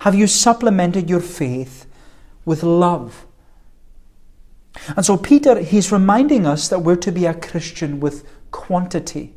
Have 0.00 0.14
you 0.14 0.26
supplemented 0.26 1.10
your 1.10 1.20
faith 1.20 1.86
with 2.44 2.62
love? 2.62 3.26
And 4.96 5.04
so, 5.04 5.16
Peter, 5.16 5.60
he's 5.60 5.92
reminding 5.92 6.46
us 6.46 6.68
that 6.68 6.80
we're 6.80 6.96
to 6.96 7.12
be 7.12 7.26
a 7.26 7.34
Christian 7.34 8.00
with 8.00 8.26
quantity. 8.50 9.34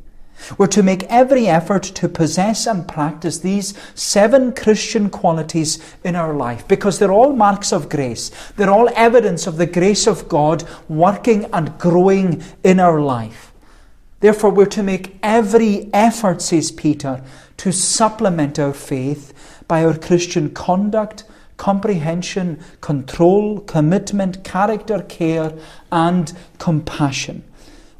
We're 0.58 0.66
to 0.68 0.82
make 0.82 1.04
every 1.04 1.46
effort 1.46 1.82
to 1.82 2.08
possess 2.08 2.66
and 2.66 2.86
practice 2.86 3.38
these 3.38 3.74
seven 3.94 4.52
Christian 4.52 5.10
qualities 5.10 5.78
in 6.04 6.16
our 6.16 6.34
life 6.34 6.66
because 6.68 6.98
they're 6.98 7.12
all 7.12 7.32
marks 7.34 7.72
of 7.72 7.88
grace. 7.88 8.30
They're 8.56 8.70
all 8.70 8.90
evidence 8.94 9.46
of 9.46 9.56
the 9.56 9.66
grace 9.66 10.06
of 10.06 10.28
God 10.28 10.64
working 10.88 11.46
and 11.52 11.78
growing 11.78 12.42
in 12.62 12.80
our 12.80 13.00
life. 13.00 13.52
Therefore, 14.20 14.50
we're 14.50 14.66
to 14.66 14.82
make 14.84 15.18
every 15.22 15.90
effort, 15.92 16.42
says 16.42 16.70
Peter, 16.70 17.24
to 17.56 17.72
supplement 17.72 18.58
our 18.58 18.72
faith 18.72 19.32
by 19.66 19.84
our 19.84 19.96
Christian 19.98 20.50
conduct, 20.50 21.24
comprehension, 21.56 22.60
control, 22.80 23.60
commitment, 23.60 24.44
character, 24.44 25.02
care, 25.02 25.52
and 25.90 26.32
compassion. 26.58 27.44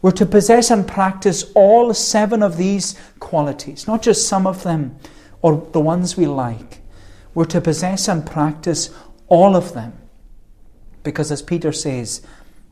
We're 0.03 0.11
to 0.11 0.27
possess 0.27 0.73
and 0.73 0.87
practice 0.87 1.45
all 1.55 1.95
seven 1.95 2.43
of 2.43 2.57
these 2.57 2.97
qualities, 3.21 3.87
not 3.87 4.03
just 4.03 4.27
some 4.27 4.49
of 4.49 4.65
them 4.65 4.97
or 5.41 5.69
the 5.73 5.81
ones 5.81 6.17
we 6.17 6.27
like. 6.27 6.81
We're 7.35 7.45
to 7.47 7.61
possess 7.61 8.09
and 8.09 8.27
practice 8.27 8.91
all 9.29 9.55
of 9.55 9.75
them. 9.75 9.93
Because 11.05 11.31
as 11.31 11.41
Peter 11.41 11.73
says, 11.73 12.21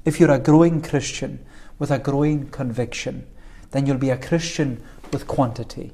if 0.04 0.18
you're 0.18 0.30
a 0.30 0.40
growing 0.40 0.82
Christian 0.82 1.44
with 1.78 1.92
a 1.92 2.00
growing 2.00 2.48
conviction, 2.50 3.26
then 3.70 3.86
you'll 3.86 3.96
be 3.96 4.10
a 4.10 4.18
Christian 4.18 4.82
with 5.12 5.28
quantity 5.28 5.92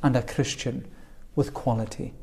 and 0.00 0.14
a 0.14 0.22
Christian 0.22 0.86
with 1.34 1.52
quality. 1.54 2.14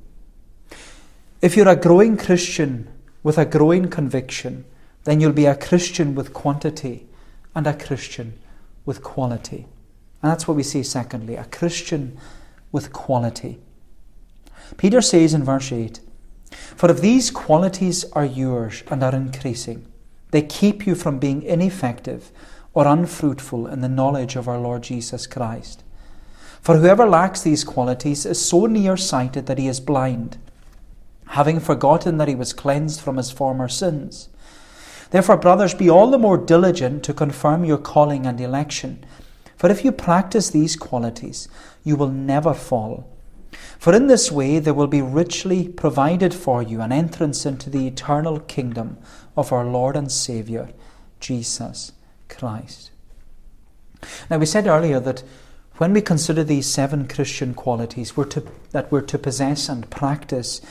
If 1.42 1.58
you're 1.58 1.68
a 1.68 1.76
growing 1.76 2.16
Christian 2.16 2.88
with 3.22 3.38
a 3.38 3.46
growing 3.46 3.90
conviction, 3.90 4.64
then 5.04 5.20
you'll 5.20 5.34
be 5.34 5.46
a 5.46 5.56
Christian 5.56 6.16
with 6.16 6.34
quantity 6.34 7.08
and 7.54 7.68
a 7.68 7.74
Christian 7.74 8.40
with 8.86 9.04
quality. 9.04 9.68
And 10.22 10.32
that's 10.32 10.48
what 10.48 10.58
we 10.58 10.64
see, 10.64 10.84
secondly, 10.84 11.36
a 11.36 11.46
Christian 11.46 12.18
with 12.72 12.92
quality. 12.94 13.60
Peter 14.78 15.02
says 15.02 15.34
in 15.34 15.44
verse 15.44 15.72
8 15.72 16.00
For 16.52 16.90
if 16.90 17.02
these 17.02 17.32
qualities 17.32 18.06
are 18.14 18.26
yours 18.26 18.84
and 18.90 19.04
are 19.04 19.16
increasing, 19.16 19.86
they 20.32 20.42
keep 20.42 20.86
you 20.86 20.96
from 20.96 21.20
being 21.20 21.44
ineffective 21.44 22.32
or 22.74 22.88
unfruitful 22.88 23.68
in 23.68 23.82
the 23.82 23.90
knowledge 23.90 24.36
of 24.36 24.48
our 24.48 24.60
Lord 24.60 24.84
Jesus 24.84 25.28
Christ. 25.28 25.84
For 26.62 26.78
whoever 26.78 27.06
lacks 27.06 27.42
these 27.42 27.64
qualities 27.64 28.26
is 28.26 28.44
so 28.44 28.66
near-sighted 28.66 29.46
that 29.46 29.60
he 29.60 29.68
is 29.68 29.80
blind, 29.80 30.38
having 31.28 31.60
forgotten 31.60 32.18
that 32.18 32.28
he 32.28 32.36
was 32.36 32.54
cleansed 32.54 33.00
from 33.00 33.18
his 33.18 33.32
former 33.32 33.70
sins. 33.70 34.30
Therefore, 35.12 35.38
brothers, 35.38 35.74
be 35.74 35.90
all 35.90 36.10
the 36.10 36.18
more 36.18 36.38
diligent 36.38 37.04
to 37.04 37.14
confirm 37.14 37.64
your 37.64 37.78
calling 37.78 38.26
and 38.26 38.40
election. 38.42 39.06
For 39.56 39.70
if 39.70 39.86
you 39.86 39.92
practice 39.92 40.50
these 40.50 40.76
qualities, 40.76 41.48
you 41.84 41.96
will 41.96 42.10
never 42.10 42.54
fall. 42.54 43.10
For 43.80 43.94
in 43.94 44.08
this 44.08 44.32
way 44.32 44.60
there 44.60 44.74
will 44.74 44.88
be 44.88 45.02
richly 45.02 45.68
provided 45.68 46.34
for 46.34 46.62
you 46.62 46.82
an 46.82 46.92
entrance 46.92 47.46
into 47.46 47.70
the 47.70 47.88
eternal 47.88 48.40
kingdom 48.40 48.98
of 49.38 49.54
our 49.54 49.66
Lord 49.66 49.96
and 49.96 50.12
Saviour, 50.12 50.70
Jesus 51.20 51.92
Christ. 52.28 52.92
Now, 54.30 54.38
we 54.38 54.46
said 54.46 54.68
earlier 54.68 55.00
that 55.00 55.24
when 55.78 55.94
we 55.94 56.02
consider 56.02 56.44
these 56.44 56.68
seven 56.68 57.08
Christian 57.08 57.54
qualities 57.54 58.16
we're 58.16 58.26
to, 58.26 58.44
that 58.72 58.92
we're 58.92 59.02
to 59.02 59.18
possess 59.18 59.68
and 59.68 59.90
practice, 59.90 60.62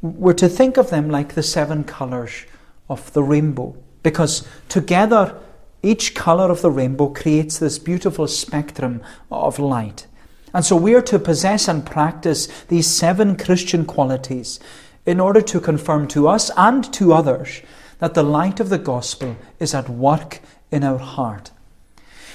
we're 0.00 0.32
to 0.34 0.48
think 0.48 0.76
of 0.76 0.90
them 0.90 1.08
like 1.10 1.34
the 1.34 1.42
seven 1.42 1.84
colours 1.84 2.44
of 2.88 3.12
the 3.12 3.22
rainbow 3.22 3.76
because 4.02 4.46
together 4.68 5.38
each 5.82 6.14
colour 6.14 6.50
of 6.50 6.62
the 6.62 6.70
rainbow 6.70 7.08
creates 7.08 7.58
this 7.58 7.78
beautiful 7.78 8.26
spectrum 8.26 9.02
of 9.30 9.58
light. 9.58 10.06
And 10.52 10.64
so 10.64 10.76
we 10.76 10.94
are 10.94 11.02
to 11.02 11.18
possess 11.18 11.68
and 11.68 11.84
practice 11.84 12.46
these 12.68 12.86
seven 12.86 13.36
Christian 13.36 13.84
qualities 13.84 14.58
in 15.06 15.20
order 15.20 15.40
to 15.42 15.60
confirm 15.60 16.08
to 16.08 16.26
us 16.28 16.50
and 16.56 16.90
to 16.94 17.12
others 17.12 17.62
that 17.98 18.14
the 18.14 18.22
light 18.22 18.60
of 18.60 18.68
the 18.68 18.78
gospel 18.78 19.36
is 19.58 19.74
at 19.74 19.88
work 19.88 20.40
in 20.70 20.84
our 20.84 20.98
heart. 20.98 21.50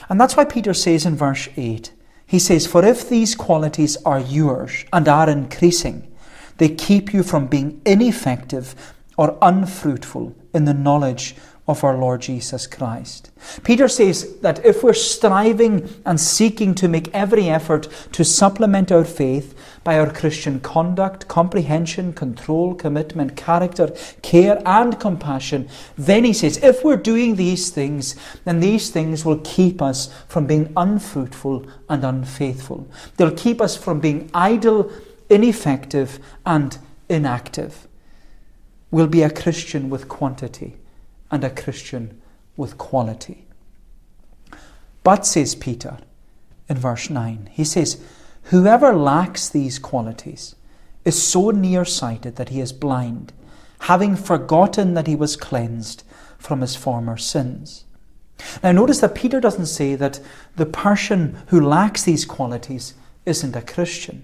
And 0.09 0.19
that's 0.19 0.35
why 0.35 0.45
Peter 0.45 0.73
says 0.73 1.05
in 1.05 1.15
verse 1.15 1.49
8, 1.57 1.91
he 2.25 2.39
says, 2.39 2.67
For 2.67 2.85
if 2.85 3.09
these 3.09 3.35
qualities 3.35 3.97
are 4.05 4.19
yours 4.19 4.85
and 4.91 5.07
are 5.07 5.29
increasing, 5.29 6.11
they 6.57 6.69
keep 6.69 7.13
you 7.13 7.23
from 7.23 7.47
being 7.47 7.81
ineffective 7.85 8.93
or 9.17 9.37
unfruitful 9.41 10.35
in 10.53 10.65
the 10.65 10.73
knowledge 10.73 11.35
of 11.65 11.83
our 11.83 11.97
Lord 11.97 12.21
Jesus 12.21 12.67
Christ. 12.67 13.31
Peter 13.63 13.87
says 13.87 14.37
that 14.39 14.65
if 14.65 14.83
we're 14.83 14.93
striving 14.93 15.87
and 16.05 16.19
seeking 16.19 16.75
to 16.75 16.89
make 16.89 17.13
every 17.13 17.49
effort 17.49 17.87
to 18.11 18.25
supplement 18.25 18.91
our 18.91 19.05
faith 19.05 19.57
by 19.83 19.97
our 19.97 20.11
Christian 20.11 20.59
conduct, 20.59 21.29
comprehension, 21.29 22.11
control, 22.11 22.75
commitment, 22.75 23.37
character, 23.37 23.93
care, 24.21 24.61
and 24.65 24.99
compassion, 24.99 25.69
then 25.97 26.25
he 26.25 26.33
says, 26.33 26.57
if 26.61 26.83
we're 26.83 26.97
doing 26.97 27.37
these 27.37 27.69
things, 27.69 28.17
then 28.43 28.59
these 28.59 28.89
things 28.89 29.23
will 29.23 29.39
keep 29.39 29.81
us 29.81 30.13
from 30.27 30.45
being 30.45 30.71
unfruitful 30.75 31.65
and 31.87 32.03
unfaithful. 32.03 32.89
They'll 33.15 33.31
keep 33.31 33.61
us 33.61 33.77
from 33.77 34.01
being 34.01 34.29
idle, 34.33 34.91
ineffective, 35.29 36.19
and 36.45 36.77
inactive. 37.07 37.87
We'll 38.93 39.07
be 39.07 39.23
a 39.23 39.31
Christian 39.31 39.89
with 39.89 40.07
quantity 40.07 40.77
and 41.31 41.43
a 41.43 41.49
Christian 41.49 42.21
with 42.55 42.77
quality. 42.77 43.47
But, 45.03 45.25
says 45.25 45.55
Peter 45.55 45.97
in 46.69 46.77
verse 46.77 47.09
9, 47.09 47.49
he 47.51 47.63
says, 47.63 47.99
Whoever 48.51 48.93
lacks 48.93 49.49
these 49.49 49.79
qualities 49.79 50.53
is 51.05 51.19
so 51.19 51.49
nearsighted 51.49 52.35
that 52.35 52.49
he 52.49 52.61
is 52.61 52.71
blind, 52.71 53.33
having 53.79 54.15
forgotten 54.15 54.93
that 54.93 55.07
he 55.07 55.15
was 55.15 55.37
cleansed 55.37 56.03
from 56.37 56.61
his 56.61 56.75
former 56.75 57.17
sins. 57.17 57.85
Now, 58.61 58.73
notice 58.73 58.99
that 58.99 59.15
Peter 59.15 59.39
doesn't 59.39 59.65
say 59.65 59.95
that 59.95 60.19
the 60.55 60.67
person 60.67 61.39
who 61.47 61.59
lacks 61.59 62.03
these 62.03 62.25
qualities 62.25 62.93
isn't 63.25 63.55
a 63.55 63.63
Christian. 63.63 64.23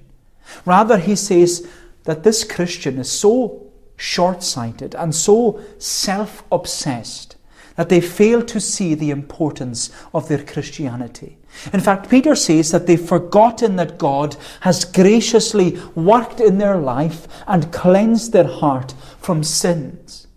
Rather, 0.64 1.00
he 1.00 1.16
says 1.16 1.68
that 2.04 2.22
this 2.22 2.44
Christian 2.44 3.00
is 3.00 3.12
so 3.12 3.69
short 4.00 4.42
sighted 4.42 4.96
and 4.96 5.14
so 5.14 5.60
self 5.78 6.44
obsessed 6.52 7.36
that 7.76 7.90
they 7.90 8.02
fail 8.02 8.42
to 8.42 8.60
see 8.60 8.94
the 8.96 9.12
importance 9.12 9.90
of 10.14 10.28
their 10.28 10.44
Christianity. 10.44 11.38
In 11.74 11.80
fact, 11.80 12.10
Peter 12.10 12.36
says 12.36 12.72
that 12.72 12.88
they've 12.88 13.00
forgotten 13.00 13.76
that 13.76 13.98
God 13.98 14.36
has 14.62 14.86
graciously 14.86 15.80
worked 15.96 16.40
in 16.40 16.58
their 16.58 16.78
life 16.78 17.28
and 17.48 17.72
cleansed 17.72 18.34
their 18.34 18.48
heart 18.48 18.94
from 19.20 19.44
sins. 19.44 20.28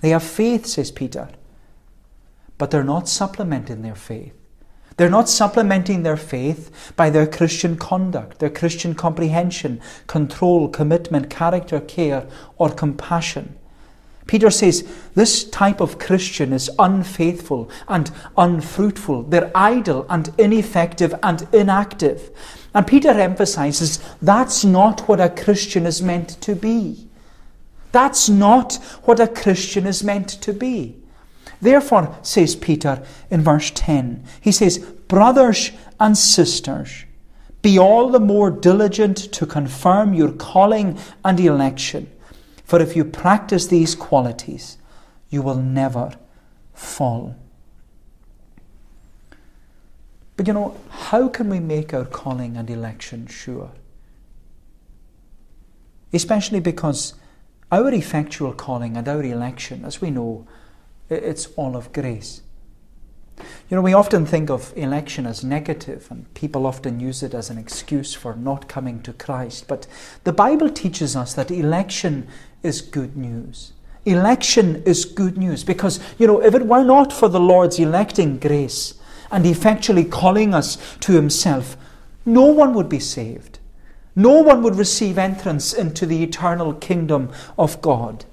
They 0.00 0.10
have 0.10 0.22
faith, 0.22 0.66
says 0.66 0.90
Peter, 0.90 1.28
but 2.58 2.70
they're 2.70 2.84
not 2.84 3.08
supplementing 3.08 3.82
their 3.82 3.94
faith. 3.94 4.34
They're 4.96 5.10
not 5.10 5.28
supplementing 5.28 6.02
their 6.02 6.16
faith 6.16 6.92
by 6.96 7.10
their 7.10 7.26
Christian 7.26 7.76
conduct, 7.76 8.38
their 8.38 8.50
Christian 8.50 8.94
comprehension, 8.94 9.80
control, 10.06 10.68
commitment, 10.68 11.30
character, 11.30 11.80
care, 11.80 12.26
or 12.58 12.70
compassion. 12.70 13.56
Peter 14.26 14.50
says 14.50 14.88
this 15.14 15.44
type 15.44 15.80
of 15.80 15.98
Christian 15.98 16.52
is 16.52 16.70
unfaithful 16.78 17.68
and 17.88 18.10
unfruitful. 18.38 19.24
They're 19.24 19.50
idle 19.54 20.06
and 20.08 20.32
ineffective 20.38 21.14
and 21.22 21.46
inactive. 21.52 22.30
And 22.72 22.86
Peter 22.86 23.10
emphasizes 23.10 23.98
that's 24.22 24.64
not 24.64 25.08
what 25.08 25.20
a 25.20 25.28
Christian 25.28 25.86
is 25.86 26.00
meant 26.00 26.40
to 26.40 26.54
be. 26.54 27.08
That's 27.92 28.28
not 28.28 28.74
what 29.04 29.20
a 29.20 29.28
Christian 29.28 29.86
is 29.86 30.02
meant 30.02 30.28
to 30.28 30.52
be. 30.52 30.96
Therefore, 31.64 32.14
says 32.20 32.54
Peter 32.54 33.02
in 33.30 33.40
verse 33.40 33.72
10, 33.74 34.22
he 34.38 34.52
says, 34.52 34.76
Brothers 35.08 35.70
and 35.98 36.16
sisters, 36.16 37.06
be 37.62 37.78
all 37.78 38.10
the 38.10 38.20
more 38.20 38.50
diligent 38.50 39.16
to 39.32 39.46
confirm 39.46 40.12
your 40.12 40.30
calling 40.30 40.98
and 41.24 41.40
election. 41.40 42.10
For 42.64 42.82
if 42.82 42.94
you 42.94 43.02
practice 43.02 43.66
these 43.66 43.94
qualities, 43.94 44.76
you 45.30 45.40
will 45.40 45.56
never 45.56 46.12
fall. 46.74 47.34
But 50.36 50.46
you 50.46 50.52
know, 50.52 50.76
how 50.90 51.28
can 51.28 51.48
we 51.48 51.60
make 51.60 51.94
our 51.94 52.04
calling 52.04 52.58
and 52.58 52.68
election 52.68 53.26
sure? 53.26 53.72
Especially 56.12 56.60
because 56.60 57.14
our 57.72 57.90
effectual 57.94 58.52
calling 58.52 58.98
and 58.98 59.08
our 59.08 59.22
election, 59.22 59.86
as 59.86 60.02
we 60.02 60.10
know, 60.10 60.46
it's 61.08 61.46
all 61.56 61.76
of 61.76 61.92
grace. 61.92 62.42
You 63.68 63.76
know, 63.76 63.82
we 63.82 63.94
often 63.94 64.26
think 64.26 64.50
of 64.50 64.72
election 64.76 65.26
as 65.26 65.42
negative, 65.42 66.06
and 66.10 66.32
people 66.34 66.66
often 66.66 67.00
use 67.00 67.22
it 67.22 67.34
as 67.34 67.50
an 67.50 67.58
excuse 67.58 68.14
for 68.14 68.34
not 68.34 68.68
coming 68.68 69.02
to 69.02 69.12
Christ. 69.12 69.66
But 69.66 69.86
the 70.24 70.32
Bible 70.32 70.70
teaches 70.70 71.16
us 71.16 71.34
that 71.34 71.50
election 71.50 72.28
is 72.62 72.80
good 72.80 73.16
news. 73.16 73.72
Election 74.04 74.82
is 74.84 75.04
good 75.04 75.38
news 75.38 75.64
because, 75.64 75.98
you 76.18 76.26
know, 76.26 76.42
if 76.42 76.54
it 76.54 76.66
were 76.66 76.84
not 76.84 77.12
for 77.12 77.28
the 77.28 77.40
Lord's 77.40 77.78
electing 77.78 78.38
grace 78.38 78.94
and 79.30 79.46
effectually 79.46 80.04
calling 80.04 80.54
us 80.54 80.96
to 81.00 81.12
Himself, 81.12 81.76
no 82.26 82.44
one 82.44 82.74
would 82.74 82.88
be 82.88 83.00
saved. 83.00 83.58
No 84.14 84.42
one 84.42 84.62
would 84.62 84.76
receive 84.76 85.18
entrance 85.18 85.72
into 85.72 86.06
the 86.06 86.22
eternal 86.22 86.74
kingdom 86.74 87.32
of 87.58 87.80
God. 87.82 88.24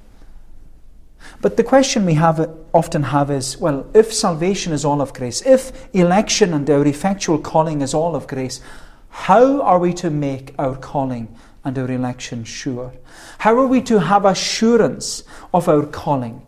But 1.42 1.58
the 1.58 1.64
question 1.64 2.06
we 2.06 2.16
have 2.16 2.40
often 2.74 3.04
have 3.04 3.30
is 3.30 3.58
well, 3.58 3.86
if 3.94 4.14
salvation 4.14 4.74
is 4.74 4.86
all 4.86 5.02
of 5.02 5.14
grace, 5.14 5.42
if 5.42 5.90
election 5.94 6.54
and 6.54 6.70
our 6.70 6.86
effectual 6.86 7.38
calling 7.38 7.82
is 7.82 7.94
all 7.94 8.16
of 8.16 8.28
grace, 8.28 8.62
how 9.10 9.62
are 9.62 9.80
we 9.80 9.94
to 9.96 10.10
make 10.10 10.56
our 10.58 10.76
calling 10.76 11.36
and 11.64 11.78
our 11.78 11.92
election 11.92 12.44
sure? 12.44 12.94
How 13.40 13.58
are 13.58 13.68
we 13.68 13.82
to 13.84 14.00
have 14.00 14.26
assurance 14.26 15.24
of 15.54 15.68
our 15.68 15.86
calling 15.86 16.42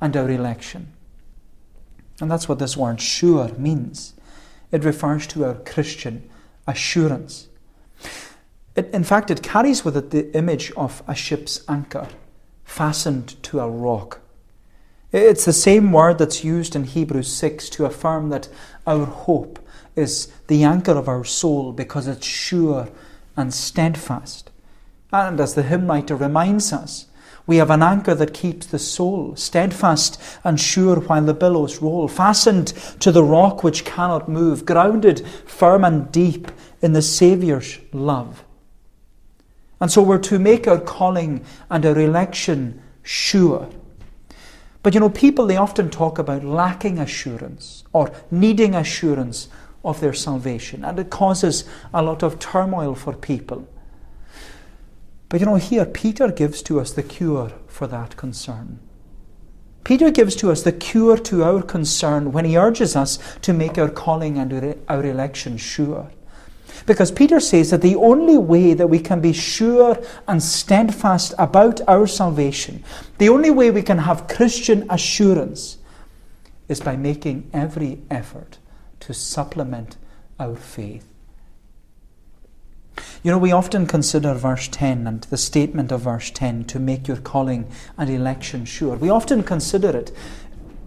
and 0.00 0.16
our 0.16 0.30
election? 0.30 0.92
And 2.20 2.30
that's 2.30 2.48
what 2.48 2.58
this 2.58 2.76
word 2.76 3.00
sure 3.00 3.48
means. 3.56 4.14
It 4.72 4.84
refers 4.84 5.26
to 5.28 5.44
our 5.44 5.54
Christian 5.54 6.28
assurance. 6.66 7.48
It, 8.74 8.90
in 8.92 9.04
fact, 9.04 9.30
it 9.30 9.42
carries 9.42 9.84
with 9.84 9.96
it 9.96 10.10
the 10.10 10.32
image 10.36 10.72
of 10.72 11.02
a 11.06 11.14
ship's 11.14 11.64
anchor 11.68 12.08
fastened 12.64 13.42
to 13.44 13.60
a 13.60 13.68
rock. 13.68 14.20
It's 15.10 15.46
the 15.46 15.54
same 15.54 15.90
word 15.90 16.18
that's 16.18 16.44
used 16.44 16.76
in 16.76 16.84
Hebrews 16.84 17.32
6 17.32 17.70
to 17.70 17.86
affirm 17.86 18.28
that 18.28 18.48
our 18.86 19.06
hope 19.06 19.58
is 19.96 20.30
the 20.48 20.64
anchor 20.64 20.92
of 20.92 21.08
our 21.08 21.24
soul 21.24 21.72
because 21.72 22.06
it's 22.06 22.26
sure 22.26 22.88
and 23.34 23.54
steadfast. 23.54 24.50
And 25.10 25.40
as 25.40 25.54
the 25.54 25.62
hymn 25.62 25.86
writer 25.86 26.14
reminds 26.14 26.74
us, 26.74 27.06
we 27.46 27.56
have 27.56 27.70
an 27.70 27.82
anchor 27.82 28.14
that 28.14 28.34
keeps 28.34 28.66
the 28.66 28.78
soul 28.78 29.34
steadfast 29.34 30.20
and 30.44 30.60
sure 30.60 30.96
while 31.00 31.24
the 31.24 31.32
billows 31.32 31.80
roll, 31.80 32.06
fastened 32.06 32.68
to 33.00 33.10
the 33.10 33.24
rock 33.24 33.64
which 33.64 33.86
cannot 33.86 34.28
move, 34.28 34.66
grounded 34.66 35.26
firm 35.46 35.84
and 35.84 36.12
deep 36.12 36.50
in 36.82 36.92
the 36.92 37.00
Saviour's 37.00 37.78
love. 37.94 38.44
And 39.80 39.90
so 39.90 40.02
we're 40.02 40.18
to 40.18 40.38
make 40.38 40.68
our 40.68 40.78
calling 40.78 41.42
and 41.70 41.86
our 41.86 41.98
election 41.98 42.82
sure 43.02 43.70
but 44.82 44.94
you 44.94 45.00
know, 45.00 45.10
people, 45.10 45.46
they 45.46 45.56
often 45.56 45.90
talk 45.90 46.18
about 46.18 46.44
lacking 46.44 46.98
assurance 46.98 47.84
or 47.92 48.12
needing 48.30 48.74
assurance 48.74 49.48
of 49.84 50.00
their 50.00 50.12
salvation, 50.12 50.84
and 50.84 50.98
it 50.98 51.10
causes 51.10 51.64
a 51.92 52.02
lot 52.02 52.22
of 52.22 52.38
turmoil 52.38 52.94
for 52.94 53.12
people. 53.12 53.68
But 55.28 55.40
you 55.40 55.46
know, 55.46 55.56
here 55.56 55.84
Peter 55.84 56.30
gives 56.30 56.62
to 56.62 56.80
us 56.80 56.92
the 56.92 57.02
cure 57.02 57.52
for 57.66 57.86
that 57.86 58.16
concern. 58.16 58.80
Peter 59.84 60.10
gives 60.10 60.36
to 60.36 60.50
us 60.50 60.62
the 60.62 60.72
cure 60.72 61.16
to 61.16 61.42
our 61.42 61.62
concern 61.62 62.32
when 62.32 62.44
he 62.44 62.58
urges 62.58 62.94
us 62.94 63.18
to 63.40 63.52
make 63.52 63.78
our 63.78 63.88
calling 63.88 64.38
and 64.38 64.76
our 64.88 65.04
election 65.04 65.56
sure. 65.56 66.10
Because 66.86 67.10
Peter 67.10 67.40
says 67.40 67.70
that 67.70 67.82
the 67.82 67.96
only 67.96 68.38
way 68.38 68.74
that 68.74 68.88
we 68.88 68.98
can 68.98 69.20
be 69.20 69.32
sure 69.32 69.98
and 70.26 70.42
steadfast 70.42 71.34
about 71.38 71.80
our 71.88 72.06
salvation, 72.06 72.84
the 73.18 73.28
only 73.28 73.50
way 73.50 73.70
we 73.70 73.82
can 73.82 73.98
have 73.98 74.28
Christian 74.28 74.86
assurance, 74.90 75.78
is 76.68 76.80
by 76.80 76.96
making 76.96 77.50
every 77.52 78.00
effort 78.10 78.58
to 79.00 79.14
supplement 79.14 79.96
our 80.38 80.56
faith. 80.56 81.04
You 83.22 83.30
know, 83.30 83.38
we 83.38 83.52
often 83.52 83.86
consider 83.86 84.34
verse 84.34 84.68
10 84.68 85.06
and 85.06 85.22
the 85.24 85.36
statement 85.36 85.92
of 85.92 86.02
verse 86.02 86.30
10 86.30 86.64
to 86.66 86.78
make 86.78 87.08
your 87.08 87.16
calling 87.16 87.68
and 87.96 88.10
election 88.10 88.64
sure. 88.64 88.96
We 88.96 89.10
often 89.10 89.42
consider 89.42 89.96
it 89.96 90.12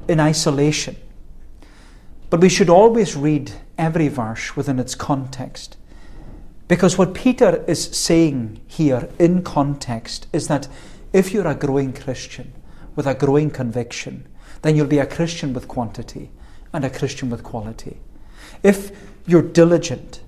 in 0.07 0.19
isolation. 0.19 0.95
But 2.29 2.39
we 2.39 2.49
should 2.49 2.69
always 2.69 3.15
read 3.15 3.51
every 3.77 4.07
verse 4.07 4.55
within 4.55 4.79
its 4.79 4.95
context. 4.95 5.75
Because 6.71 6.97
what 6.97 7.13
Peter 7.13 7.65
is 7.67 7.83
saying 7.83 8.61
here 8.65 9.09
in 9.19 9.43
context 9.43 10.27
is 10.31 10.47
that 10.47 10.69
if 11.11 11.33
you're 11.33 11.45
a 11.49 11.53
growing 11.53 11.91
Christian 11.91 12.53
with 12.95 13.05
a 13.05 13.13
growing 13.13 13.49
conviction, 13.49 14.25
then 14.61 14.77
you'll 14.77 14.87
be 14.87 14.99
a 14.99 15.05
Christian 15.05 15.53
with 15.53 15.67
quantity 15.67 16.31
and 16.71 16.85
a 16.85 16.89
Christian 16.89 17.29
with 17.29 17.43
quality. 17.43 17.97
If 18.63 18.93
you're 19.27 19.41
diligent, 19.41 20.21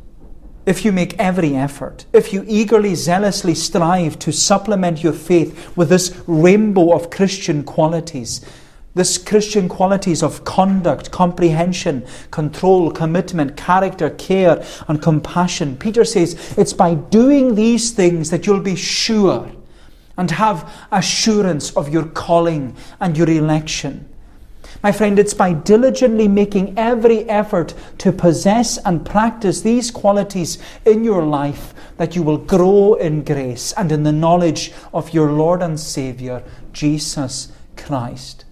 if 0.66 0.84
you 0.84 0.92
make 0.92 1.18
every 1.18 1.56
effort, 1.56 2.08
if 2.12 2.34
you 2.34 2.44
eagerly, 2.46 2.94
zealously 2.96 3.56
strive 3.56 4.20
to 4.20 4.34
supplement 4.34 5.02
your 5.02 5.14
faith 5.14 5.78
with 5.78 5.88
this 5.88 6.14
rainbow 6.28 6.92
of 6.94 7.10
Christian 7.10 7.64
qualities, 7.64 8.46
this 8.96 9.18
Christian 9.18 9.68
qualities 9.68 10.22
of 10.22 10.46
conduct, 10.46 11.12
comprehension, 11.12 12.06
control, 12.32 12.92
commitment, 12.92 13.58
character, 13.58 14.10
care, 14.12 14.64
and 14.88 15.02
compassion. 15.02 15.78
Peter 15.78 16.06
says 16.06 16.56
it's 16.58 16.74
by 16.74 16.94
doing 16.94 17.56
these 17.56 17.92
things 17.92 18.30
that 18.30 18.46
you'll 18.46 18.60
be 18.60 18.76
sure 18.76 19.52
and 20.18 20.30
have 20.32 20.72
assurance 20.92 21.76
of 21.76 21.90
your 21.90 22.06
calling 22.06 22.76
and 23.00 23.18
your 23.18 23.30
election. 23.30 24.08
My 24.84 24.92
friend, 24.92 25.18
it's 25.18 25.34
by 25.34 25.54
diligently 25.54 26.28
making 26.28 26.78
every 26.78 27.28
effort 27.30 27.74
to 28.00 28.12
possess 28.12 28.78
and 28.80 29.06
practice 29.06 29.62
these 29.62 29.90
qualities 29.90 30.58
in 30.86 31.04
your 31.04 31.24
life 31.24 31.74
that 31.98 32.16
you 32.16 32.22
will 32.22 32.38
grow 32.38 32.96
in 32.96 33.24
grace 33.24 33.72
and 33.74 33.92
in 33.92 34.04
the 34.04 34.12
knowledge 34.12 34.74
of 34.94 35.14
your 35.14 35.32
Lord 35.32 35.62
and 35.62 35.80
Saviour, 35.80 36.44
Jesus 36.74 37.52
Christ. 37.78 38.43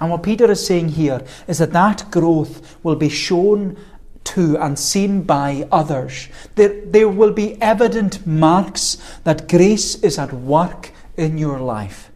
And 0.00 0.10
what 0.10 0.22
Peter 0.22 0.50
is 0.50 0.64
saying 0.64 0.90
here 0.90 1.22
is 1.46 1.58
that 1.58 1.72
that 1.72 2.10
growth 2.10 2.76
will 2.82 2.96
be 2.96 3.08
shown 3.08 3.76
to 4.24 4.58
and 4.58 4.78
seen 4.78 5.22
by 5.22 5.66
others. 5.72 6.28
There, 6.54 6.80
there 6.84 7.08
will 7.08 7.32
be 7.32 7.60
evident 7.62 8.26
marks 8.26 8.98
that 9.24 9.48
grace 9.48 9.96
is 10.02 10.18
at 10.18 10.32
work 10.32 10.90
in 11.16 11.38
your 11.38 11.60
life. 11.60 12.10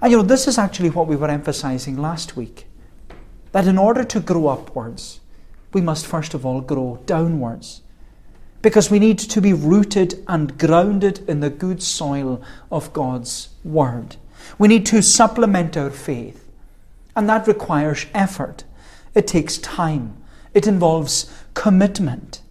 And 0.00 0.10
you 0.10 0.18
know, 0.18 0.22
this 0.22 0.46
is 0.46 0.58
actually 0.58 0.90
what 0.90 1.06
we 1.06 1.16
were 1.16 1.30
emphasizing 1.30 1.96
last 1.96 2.36
week. 2.36 2.66
That 3.52 3.66
in 3.66 3.78
order 3.78 4.04
to 4.04 4.20
grow 4.20 4.48
upwards, 4.48 5.20
we 5.72 5.80
must 5.80 6.06
first 6.06 6.34
of 6.34 6.44
all 6.44 6.60
grow 6.60 7.00
downwards. 7.06 7.82
Because 8.60 8.90
we 8.90 8.98
need 8.98 9.18
to 9.20 9.40
be 9.40 9.52
rooted 9.52 10.22
and 10.26 10.58
grounded 10.58 11.20
in 11.28 11.40
the 11.40 11.50
good 11.50 11.82
soil 11.82 12.42
of 12.70 12.92
God's 12.92 13.50
Word. 13.64 14.16
We 14.58 14.68
need 14.68 14.84
to 14.86 15.02
supplement 15.02 15.76
our 15.76 15.90
faith. 15.90 16.47
And 17.18 17.28
that 17.28 17.48
requires 17.48 18.06
effort. 18.14 18.62
It 19.12 19.26
takes 19.26 19.58
time. 19.58 20.22
It 20.54 20.68
involves 20.68 21.28
commitment. 21.52 22.42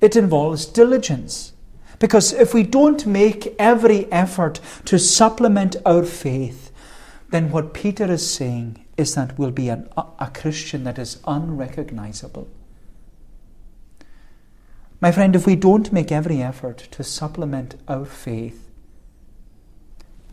It 0.00 0.16
involves 0.16 0.66
diligence. 0.66 1.52
Because 2.00 2.32
if 2.32 2.52
we 2.52 2.64
don't 2.64 3.06
make 3.06 3.54
every 3.60 4.10
effort 4.10 4.58
to 4.86 4.98
supplement 4.98 5.76
our 5.86 6.02
faith, 6.02 6.72
then 7.30 7.52
what 7.52 7.74
Peter 7.74 8.10
is 8.10 8.28
saying 8.28 8.84
is 8.96 9.14
that 9.14 9.38
we'll 9.38 9.52
be 9.52 9.68
an, 9.68 9.88
a 9.96 10.32
Christian 10.34 10.82
that 10.82 10.98
is 10.98 11.20
unrecognizable. 11.24 12.48
My 15.00 15.12
friend, 15.12 15.36
if 15.36 15.46
we 15.46 15.54
don't 15.54 15.92
make 15.92 16.10
every 16.10 16.42
effort 16.42 16.78
to 16.90 17.04
supplement 17.04 17.76
our 17.86 18.04
faith, 18.04 18.68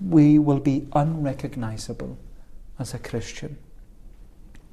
we 0.01 0.39
will 0.39 0.59
be 0.59 0.87
unrecognizable 0.93 2.17
as 2.79 2.93
a 2.93 2.99
Christian. 2.99 3.57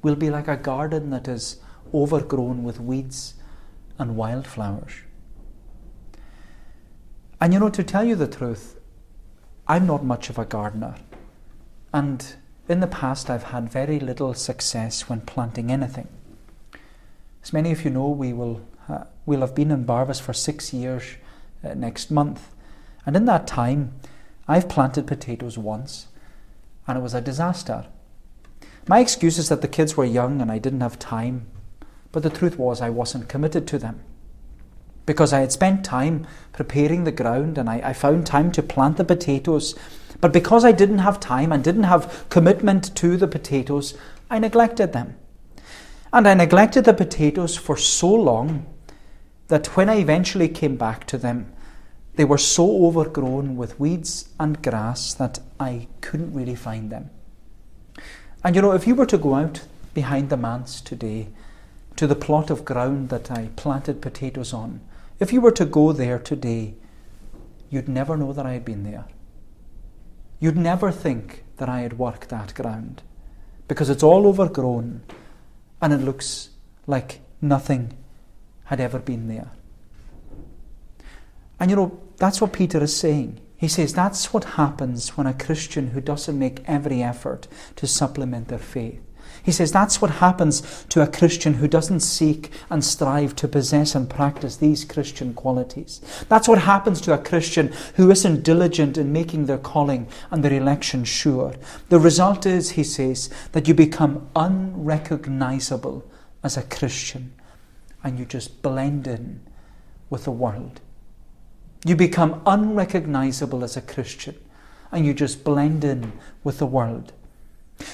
We'll 0.01 0.15
be 0.15 0.29
like 0.29 0.47
a 0.47 0.57
garden 0.57 1.09
that 1.11 1.27
is 1.27 1.57
overgrown 1.93 2.63
with 2.63 2.79
weeds 2.79 3.35
and 3.99 4.15
wildflowers. 4.15 4.93
And 7.39 7.53
you 7.53 7.59
know, 7.59 7.69
to 7.69 7.83
tell 7.83 8.03
you 8.03 8.15
the 8.15 8.27
truth, 8.27 8.79
I'm 9.67 9.85
not 9.85 10.03
much 10.03 10.29
of 10.29 10.39
a 10.39 10.45
gardener. 10.45 10.95
And 11.93 12.35
in 12.67 12.79
the 12.79 12.87
past, 12.87 13.29
I've 13.29 13.43
had 13.43 13.69
very 13.69 13.99
little 13.99 14.33
success 14.33 15.09
when 15.09 15.21
planting 15.21 15.71
anything. 15.71 16.07
As 17.43 17.53
many 17.53 17.71
of 17.71 17.85
you 17.85 17.91
know, 17.91 18.09
we 18.09 18.33
will 18.33 18.61
uh, 18.89 19.03
we'll 19.25 19.41
have 19.41 19.53
been 19.53 19.71
in 19.71 19.85
Barvas 19.85 20.21
for 20.21 20.33
six 20.33 20.73
years 20.73 21.03
uh, 21.63 21.73
next 21.73 22.09
month. 22.09 22.55
And 23.05 23.15
in 23.15 23.25
that 23.25 23.47
time, 23.47 23.93
I've 24.47 24.69
planted 24.69 25.07
potatoes 25.07 25.57
once, 25.57 26.07
and 26.87 26.97
it 26.97 27.01
was 27.01 27.13
a 27.13 27.21
disaster. 27.21 27.85
My 28.89 28.99
excuse 28.99 29.37
is 29.37 29.49
that 29.49 29.61
the 29.61 29.67
kids 29.67 29.97
were 29.97 30.05
young 30.05 30.41
and 30.41 30.49
I 30.49 30.59
didn't 30.59 30.79
have 30.79 30.97
time, 30.97 31.47
but 32.13 32.23
the 32.23 32.29
truth 32.29 32.57
was 32.57 32.79
I 32.79 32.89
wasn't 32.89 33.27
committed 33.27 33.67
to 33.67 33.77
them. 33.77 34.01
Because 35.05 35.33
I 35.33 35.41
had 35.41 35.51
spent 35.51 35.83
time 35.83 36.25
preparing 36.53 37.03
the 37.03 37.11
ground 37.11 37.57
and 37.57 37.69
I, 37.69 37.81
I 37.83 37.93
found 37.93 38.25
time 38.25 38.49
to 38.53 38.63
plant 38.63 38.95
the 38.95 39.03
potatoes, 39.03 39.75
but 40.21 40.31
because 40.31 40.63
I 40.63 40.71
didn't 40.71 40.99
have 40.99 41.19
time 41.19 41.51
and 41.51 41.61
didn't 41.61 41.83
have 41.83 42.27
commitment 42.29 42.95
to 42.95 43.17
the 43.17 43.27
potatoes, 43.27 43.93
I 44.29 44.39
neglected 44.39 44.93
them. 44.93 45.17
And 46.13 46.25
I 46.25 46.33
neglected 46.33 46.85
the 46.85 46.93
potatoes 46.93 47.57
for 47.57 47.75
so 47.75 48.13
long 48.13 48.65
that 49.49 49.75
when 49.75 49.89
I 49.89 49.97
eventually 49.97 50.47
came 50.47 50.77
back 50.77 51.05
to 51.07 51.17
them, 51.17 51.51
they 52.15 52.23
were 52.23 52.37
so 52.37 52.85
overgrown 52.85 53.57
with 53.57 53.79
weeds 53.81 54.29
and 54.39 54.63
grass 54.63 55.13
that 55.15 55.39
I 55.59 55.87
couldn't 55.99 56.33
really 56.33 56.55
find 56.55 56.89
them. 56.89 57.09
And 58.47 58.55
you 58.55 58.61
know, 58.61 58.71
if 58.71 58.87
you 58.87 58.95
were 58.95 59.05
to 59.07 59.17
go 59.17 59.35
out 59.35 59.65
behind 59.93 60.29
the 60.29 60.37
manse 60.37 60.79
today 60.79 61.27
to 61.97 62.07
the 62.07 62.15
plot 62.15 62.49
of 62.49 62.63
ground 62.63 63.09
that 63.09 63.29
I 63.29 63.49
planted 63.57 64.01
potatoes 64.01 64.53
on, 64.53 64.79
if 65.19 65.33
you 65.33 65.41
were 65.41 65.51
to 65.51 65.65
go 65.65 65.91
there 65.91 66.17
today, 66.17 66.75
you'd 67.69 67.89
never 67.89 68.15
know 68.15 68.31
that 68.31 68.45
I 68.45 68.53
had 68.53 68.63
been 68.63 68.85
there. 68.85 69.03
You'd 70.39 70.55
never 70.55 70.93
think 70.93 71.43
that 71.57 71.67
I 71.67 71.81
had 71.81 71.99
worked 71.99 72.29
that 72.29 72.55
ground 72.55 73.01
because 73.67 73.89
it's 73.89 74.01
all 74.01 74.25
overgrown 74.25 75.01
and 75.81 75.91
it 75.91 75.97
looks 75.97 76.51
like 76.85 77.19
nothing 77.41 77.97
had 78.63 78.79
ever 78.79 78.99
been 78.99 79.27
there. 79.27 79.51
And 81.59 81.69
you 81.69 81.75
know, 81.75 81.99
that's 82.15 82.39
what 82.39 82.53
Peter 82.53 82.81
is 82.81 82.95
saying. 82.95 83.41
He 83.57 83.67
says 83.67 83.93
that's 83.93 84.33
what 84.33 84.43
happens 84.43 85.17
when 85.17 85.27
a 85.27 85.33
Christian 85.33 85.87
who 85.87 86.01
doesn't 86.01 86.37
make 86.37 86.63
every 86.65 87.01
effort 87.01 87.47
to 87.77 87.87
supplement 87.87 88.49
their 88.49 88.59
faith. 88.59 89.01
He 89.43 89.51
says 89.51 89.71
that's 89.71 90.01
what 90.01 90.11
happens 90.11 90.85
to 90.89 91.01
a 91.01 91.07
Christian 91.07 91.55
who 91.55 91.67
doesn't 91.67 92.01
seek 92.01 92.51
and 92.69 92.83
strive 92.83 93.35
to 93.37 93.47
possess 93.47 93.95
and 93.95 94.09
practice 94.09 94.57
these 94.57 94.85
Christian 94.85 95.33
qualities. 95.33 96.01
That's 96.29 96.47
what 96.47 96.59
happens 96.59 97.01
to 97.01 97.13
a 97.13 97.17
Christian 97.17 97.73
who 97.95 98.11
isn't 98.11 98.43
diligent 98.43 98.97
in 98.97 99.13
making 99.13 99.45
their 99.45 99.57
calling 99.57 100.07
and 100.31 100.43
their 100.43 100.53
election 100.53 101.03
sure. 101.03 101.55
The 101.89 101.99
result 101.99 102.45
is, 102.45 102.71
he 102.71 102.83
says, 102.83 103.29
that 103.53 103.67
you 103.67 103.73
become 103.73 104.29
unrecognizable 104.35 106.09
as 106.43 106.57
a 106.57 106.63
Christian 106.63 107.33
and 108.03 108.19
you 108.19 108.25
just 108.25 108.61
blend 108.61 109.07
in 109.07 109.41
with 110.09 110.25
the 110.25 110.31
world. 110.31 110.81
You 111.85 111.95
become 111.95 112.41
unrecognizable 112.45 113.63
as 113.63 113.77
a 113.77 113.81
Christian 113.81 114.35
and 114.91 115.05
you 115.05 115.13
just 115.13 115.43
blend 115.43 115.83
in 115.83 116.13
with 116.43 116.59
the 116.59 116.65
world. 116.65 117.13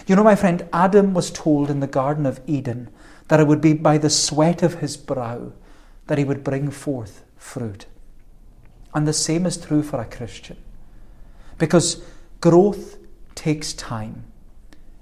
You 0.07 0.15
know, 0.15 0.23
my 0.23 0.35
friend, 0.35 0.67
Adam 0.71 1.13
was 1.13 1.31
told 1.31 1.69
in 1.69 1.79
the 1.79 1.87
Garden 1.87 2.25
of 2.25 2.39
Eden 2.47 2.89
that 3.27 3.39
it 3.39 3.47
would 3.47 3.61
be 3.61 3.73
by 3.73 3.97
the 3.97 4.09
sweat 4.09 4.63
of 4.63 4.75
his 4.75 4.95
brow 4.95 5.51
that 6.07 6.17
he 6.17 6.23
would 6.23 6.43
bring 6.43 6.69
forth 6.69 7.23
fruit. 7.37 7.85
And 8.93 9.07
the 9.07 9.13
same 9.13 9.45
is 9.45 9.57
true 9.57 9.83
for 9.83 9.99
a 9.99 10.05
Christian. 10.05 10.57
Because 11.57 12.03
growth 12.41 12.97
takes 13.35 13.73
time, 13.73 14.25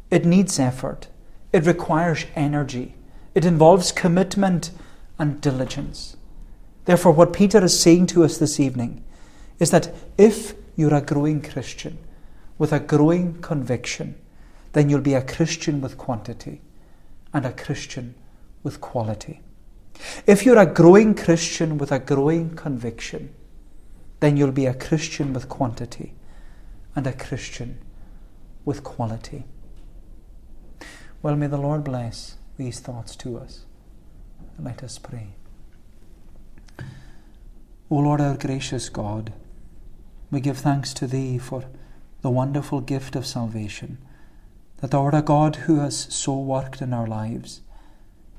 it 0.09 0.25
needs 0.25 0.59
effort, 0.59 1.07
it 1.51 1.65
requires 1.65 2.25
energy, 2.35 2.95
it 3.35 3.45
involves 3.45 3.91
commitment 3.91 4.71
and 5.17 5.41
diligence. 5.41 6.15
Therefore, 6.85 7.11
what 7.11 7.33
Peter 7.33 7.63
is 7.63 7.79
saying 7.79 8.07
to 8.07 8.23
us 8.23 8.37
this 8.37 8.59
evening 8.59 9.03
is 9.59 9.71
that 9.71 9.93
if 10.17 10.53
you're 10.75 10.93
a 10.93 11.01
growing 11.01 11.41
Christian 11.41 11.97
with 12.57 12.73
a 12.73 12.79
growing 12.79 13.41
conviction, 13.41 14.15
then 14.73 14.89
you'll 14.89 15.01
be 15.01 15.13
a 15.13 15.21
Christian 15.21 15.81
with 15.81 15.97
quantity 15.97 16.61
and 17.33 17.45
a 17.45 17.51
Christian 17.51 18.15
with 18.63 18.81
quality. 18.81 19.41
If 20.25 20.45
you're 20.45 20.57
a 20.57 20.65
growing 20.65 21.13
Christian 21.15 21.77
with 21.77 21.91
a 21.91 21.99
growing 21.99 22.55
conviction, 22.55 23.33
then 24.19 24.37
you'll 24.37 24.51
be 24.51 24.65
a 24.65 24.73
Christian 24.73 25.33
with 25.33 25.49
quantity 25.49 26.13
and 26.95 27.05
a 27.05 27.13
Christian 27.13 27.79
with 28.65 28.83
quality. 28.83 29.43
Well, 31.21 31.35
may 31.35 31.47
the 31.47 31.57
Lord 31.57 31.83
bless 31.83 32.35
these 32.57 32.79
thoughts 32.79 33.15
to 33.17 33.37
us. 33.37 33.65
Let 34.59 34.83
us 34.83 34.97
pray. 34.97 35.35
O 37.93 37.97
Lord, 37.97 38.21
our 38.21 38.37
gracious 38.37 38.87
God, 38.87 39.33
we 40.31 40.39
give 40.39 40.59
thanks 40.59 40.93
to 40.93 41.07
Thee 41.07 41.37
for 41.37 41.65
the 42.21 42.29
wonderful 42.29 42.79
gift 42.79 43.17
of 43.17 43.25
salvation, 43.25 43.97
that 44.77 44.91
Thou 44.91 45.03
art 45.03 45.13
a 45.13 45.21
God 45.21 45.57
who 45.57 45.79
has 45.79 46.07
so 46.09 46.39
worked 46.39 46.81
in 46.81 46.93
our 46.93 47.05
lives, 47.05 47.59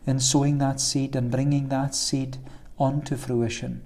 in 0.07 0.21
sowing 0.21 0.57
that 0.57 0.81
seed 0.81 1.15
and 1.15 1.31
bringing 1.31 1.69
that 1.69 1.95
seed 1.95 2.39
on 2.79 3.03
to 3.03 3.15
fruition. 3.15 3.85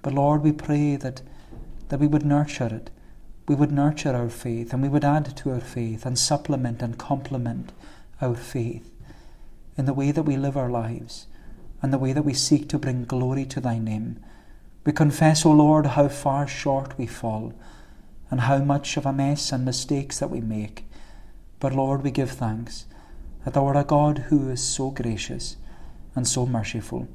But 0.00 0.14
Lord, 0.14 0.42
we 0.42 0.52
pray 0.52 0.94
that, 0.94 1.22
that 1.88 1.98
we 1.98 2.06
would 2.06 2.24
nurture 2.24 2.72
it, 2.72 2.90
we 3.48 3.56
would 3.56 3.72
nurture 3.72 4.14
our 4.14 4.30
faith, 4.30 4.72
and 4.72 4.80
we 4.80 4.88
would 4.88 5.04
add 5.04 5.36
to 5.38 5.50
our 5.50 5.60
faith 5.60 6.06
and 6.06 6.16
supplement 6.16 6.82
and 6.82 6.96
complement 6.96 7.72
our 8.20 8.36
faith 8.36 8.92
in 9.76 9.86
the 9.86 9.92
way 9.92 10.12
that 10.12 10.22
we 10.22 10.36
live 10.36 10.56
our 10.56 10.70
lives 10.70 11.26
and 11.82 11.92
the 11.92 11.98
way 11.98 12.12
that 12.12 12.24
we 12.24 12.32
seek 12.32 12.68
to 12.68 12.78
bring 12.78 13.04
glory 13.04 13.44
to 13.46 13.60
Thy 13.60 13.80
name. 13.80 14.20
We 14.84 14.92
confess, 14.92 15.46
O 15.46 15.50
Lord, 15.50 15.86
how 15.86 16.08
far 16.08 16.46
short 16.46 16.98
we 16.98 17.06
fall 17.06 17.54
and 18.30 18.42
how 18.42 18.58
much 18.58 18.96
of 18.96 19.06
a 19.06 19.12
mess 19.12 19.50
and 19.50 19.64
mistakes 19.64 20.18
that 20.18 20.30
we 20.30 20.40
make. 20.40 20.84
But 21.58 21.72
Lord, 21.72 22.02
we 22.02 22.10
give 22.10 22.32
thanks 22.32 22.84
that 23.44 23.54
Thou 23.54 23.66
art 23.66 23.76
a 23.76 23.84
God 23.84 24.18
who 24.28 24.50
is 24.50 24.62
so 24.62 24.90
gracious 24.90 25.56
and 26.14 26.28
so 26.28 26.44
merciful. 26.44 27.08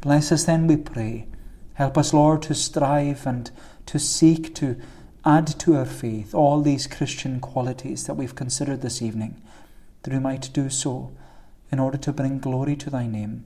Bless 0.00 0.32
us 0.32 0.44
then, 0.44 0.66
we 0.66 0.76
pray. 0.76 1.26
Help 1.74 1.98
us, 1.98 2.14
Lord, 2.14 2.42
to 2.42 2.54
strive 2.54 3.26
and 3.26 3.50
to 3.84 3.98
seek 3.98 4.54
to 4.54 4.80
add 5.24 5.46
to 5.46 5.76
our 5.76 5.84
faith 5.84 6.34
all 6.34 6.62
these 6.62 6.86
Christian 6.86 7.40
qualities 7.40 8.06
that 8.06 8.14
we've 8.14 8.34
considered 8.34 8.80
this 8.80 9.02
evening, 9.02 9.42
that 10.02 10.12
we 10.12 10.18
might 10.18 10.50
do 10.54 10.70
so 10.70 11.12
in 11.70 11.78
order 11.78 11.98
to 11.98 12.12
bring 12.12 12.38
glory 12.38 12.76
to 12.76 12.88
Thy 12.88 13.06
name 13.06 13.44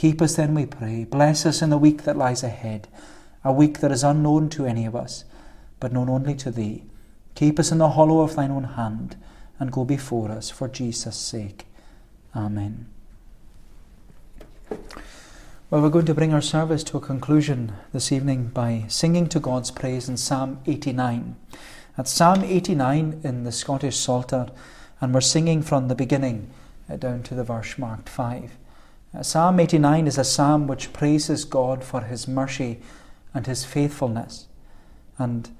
Keep 0.00 0.22
us 0.22 0.36
then, 0.36 0.54
we 0.54 0.64
pray. 0.64 1.04
Bless 1.04 1.44
us 1.44 1.60
in 1.60 1.68
the 1.68 1.76
week 1.76 2.04
that 2.04 2.16
lies 2.16 2.42
ahead, 2.42 2.88
a 3.44 3.52
week 3.52 3.80
that 3.80 3.92
is 3.92 4.02
unknown 4.02 4.48
to 4.48 4.64
any 4.64 4.86
of 4.86 4.96
us, 4.96 5.24
but 5.78 5.92
known 5.92 6.08
only 6.08 6.34
to 6.36 6.50
Thee. 6.50 6.84
Keep 7.34 7.58
us 7.58 7.70
in 7.70 7.76
the 7.76 7.90
hollow 7.90 8.22
of 8.22 8.34
Thine 8.34 8.50
own 8.50 8.64
hand, 8.64 9.16
and 9.58 9.70
go 9.70 9.84
before 9.84 10.30
us 10.30 10.48
for 10.48 10.68
Jesus' 10.68 11.18
sake. 11.18 11.66
Amen. 12.34 12.86
Well, 15.68 15.82
we're 15.82 15.90
going 15.90 16.06
to 16.06 16.14
bring 16.14 16.32
our 16.32 16.40
service 16.40 16.82
to 16.84 16.96
a 16.96 17.00
conclusion 17.02 17.74
this 17.92 18.10
evening 18.10 18.46
by 18.46 18.86
singing 18.88 19.28
to 19.28 19.38
God's 19.38 19.70
praise 19.70 20.08
in 20.08 20.16
Psalm 20.16 20.60
89. 20.64 21.36
That's 21.98 22.10
Psalm 22.10 22.42
89 22.42 23.20
in 23.22 23.44
the 23.44 23.52
Scottish 23.52 23.98
Psalter, 23.98 24.46
and 24.98 25.12
we're 25.12 25.20
singing 25.20 25.60
from 25.60 25.88
the 25.88 25.94
beginning 25.94 26.48
uh, 26.88 26.96
down 26.96 27.22
to 27.24 27.34
the 27.34 27.44
verse 27.44 27.76
marked 27.76 28.08
5. 28.08 28.56
Uh, 29.12 29.24
psalm 29.24 29.58
89 29.58 30.06
is 30.06 30.18
a 30.18 30.24
psalm 30.24 30.68
which 30.68 30.92
praises 30.92 31.44
God 31.44 31.82
for 31.82 32.02
his 32.02 32.28
mercy 32.28 32.80
and 33.34 33.44
his 33.44 33.64
faithfulness. 33.64 34.46
And 35.18 35.50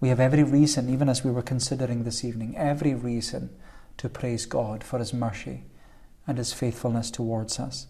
we 0.00 0.08
have 0.08 0.18
every 0.18 0.42
reason, 0.42 0.90
even 0.90 1.08
as 1.08 1.24
we 1.24 1.30
were 1.30 1.42
considering 1.42 2.02
this 2.02 2.24
evening, 2.24 2.56
every 2.56 2.94
reason 2.94 3.50
to 3.98 4.08
praise 4.08 4.44
God 4.44 4.82
for 4.82 4.98
his 4.98 5.14
mercy 5.14 5.62
and 6.26 6.36
his 6.36 6.52
faithfulness 6.52 7.12
towards 7.12 7.60
us. 7.60 7.86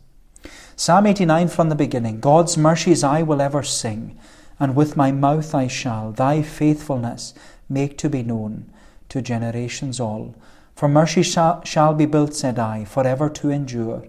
Psalm 0.76 1.06
89 1.06 1.48
from 1.48 1.70
the 1.70 1.74
beginning 1.74 2.20
God's 2.20 2.58
mercies 2.58 3.02
I 3.02 3.22
will 3.22 3.40
ever 3.40 3.62
sing, 3.62 4.18
and 4.60 4.76
with 4.76 4.98
my 4.98 5.12
mouth 5.12 5.54
I 5.54 5.66
shall 5.66 6.12
thy 6.12 6.42
faithfulness 6.42 7.32
make 7.70 7.96
to 7.98 8.10
be 8.10 8.22
known 8.22 8.70
to 9.08 9.22
generations 9.22 9.98
all. 9.98 10.34
For 10.74 10.88
mercy 10.88 11.22
shall, 11.22 11.64
shall 11.64 11.94
be 11.94 12.04
built, 12.04 12.34
said 12.34 12.58
I, 12.58 12.84
for 12.84 13.06
ever 13.06 13.30
to 13.30 13.48
endure. 13.48 14.06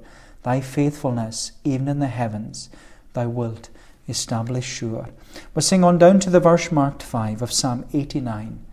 Thy 0.48 0.62
faithfulness, 0.62 1.52
even 1.66 1.90
in 1.90 2.00
the 2.00 2.08
heavens, 2.08 2.70
thou 3.12 3.28
wilt 3.28 3.70
establish 4.08 4.64
sure. 4.64 5.10
We'll 5.54 5.62
sing 5.62 5.84
on 5.84 5.98
down 5.98 6.22
to 6.22 6.30
the 6.30 6.40
verse 6.40 6.72
marked 6.72 7.04
5 7.04 7.42
of 7.42 7.52
Psalm 7.52 7.84
89 7.92 8.66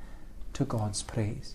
to 0.53 0.65
God's 0.65 1.03
praise. 1.03 1.54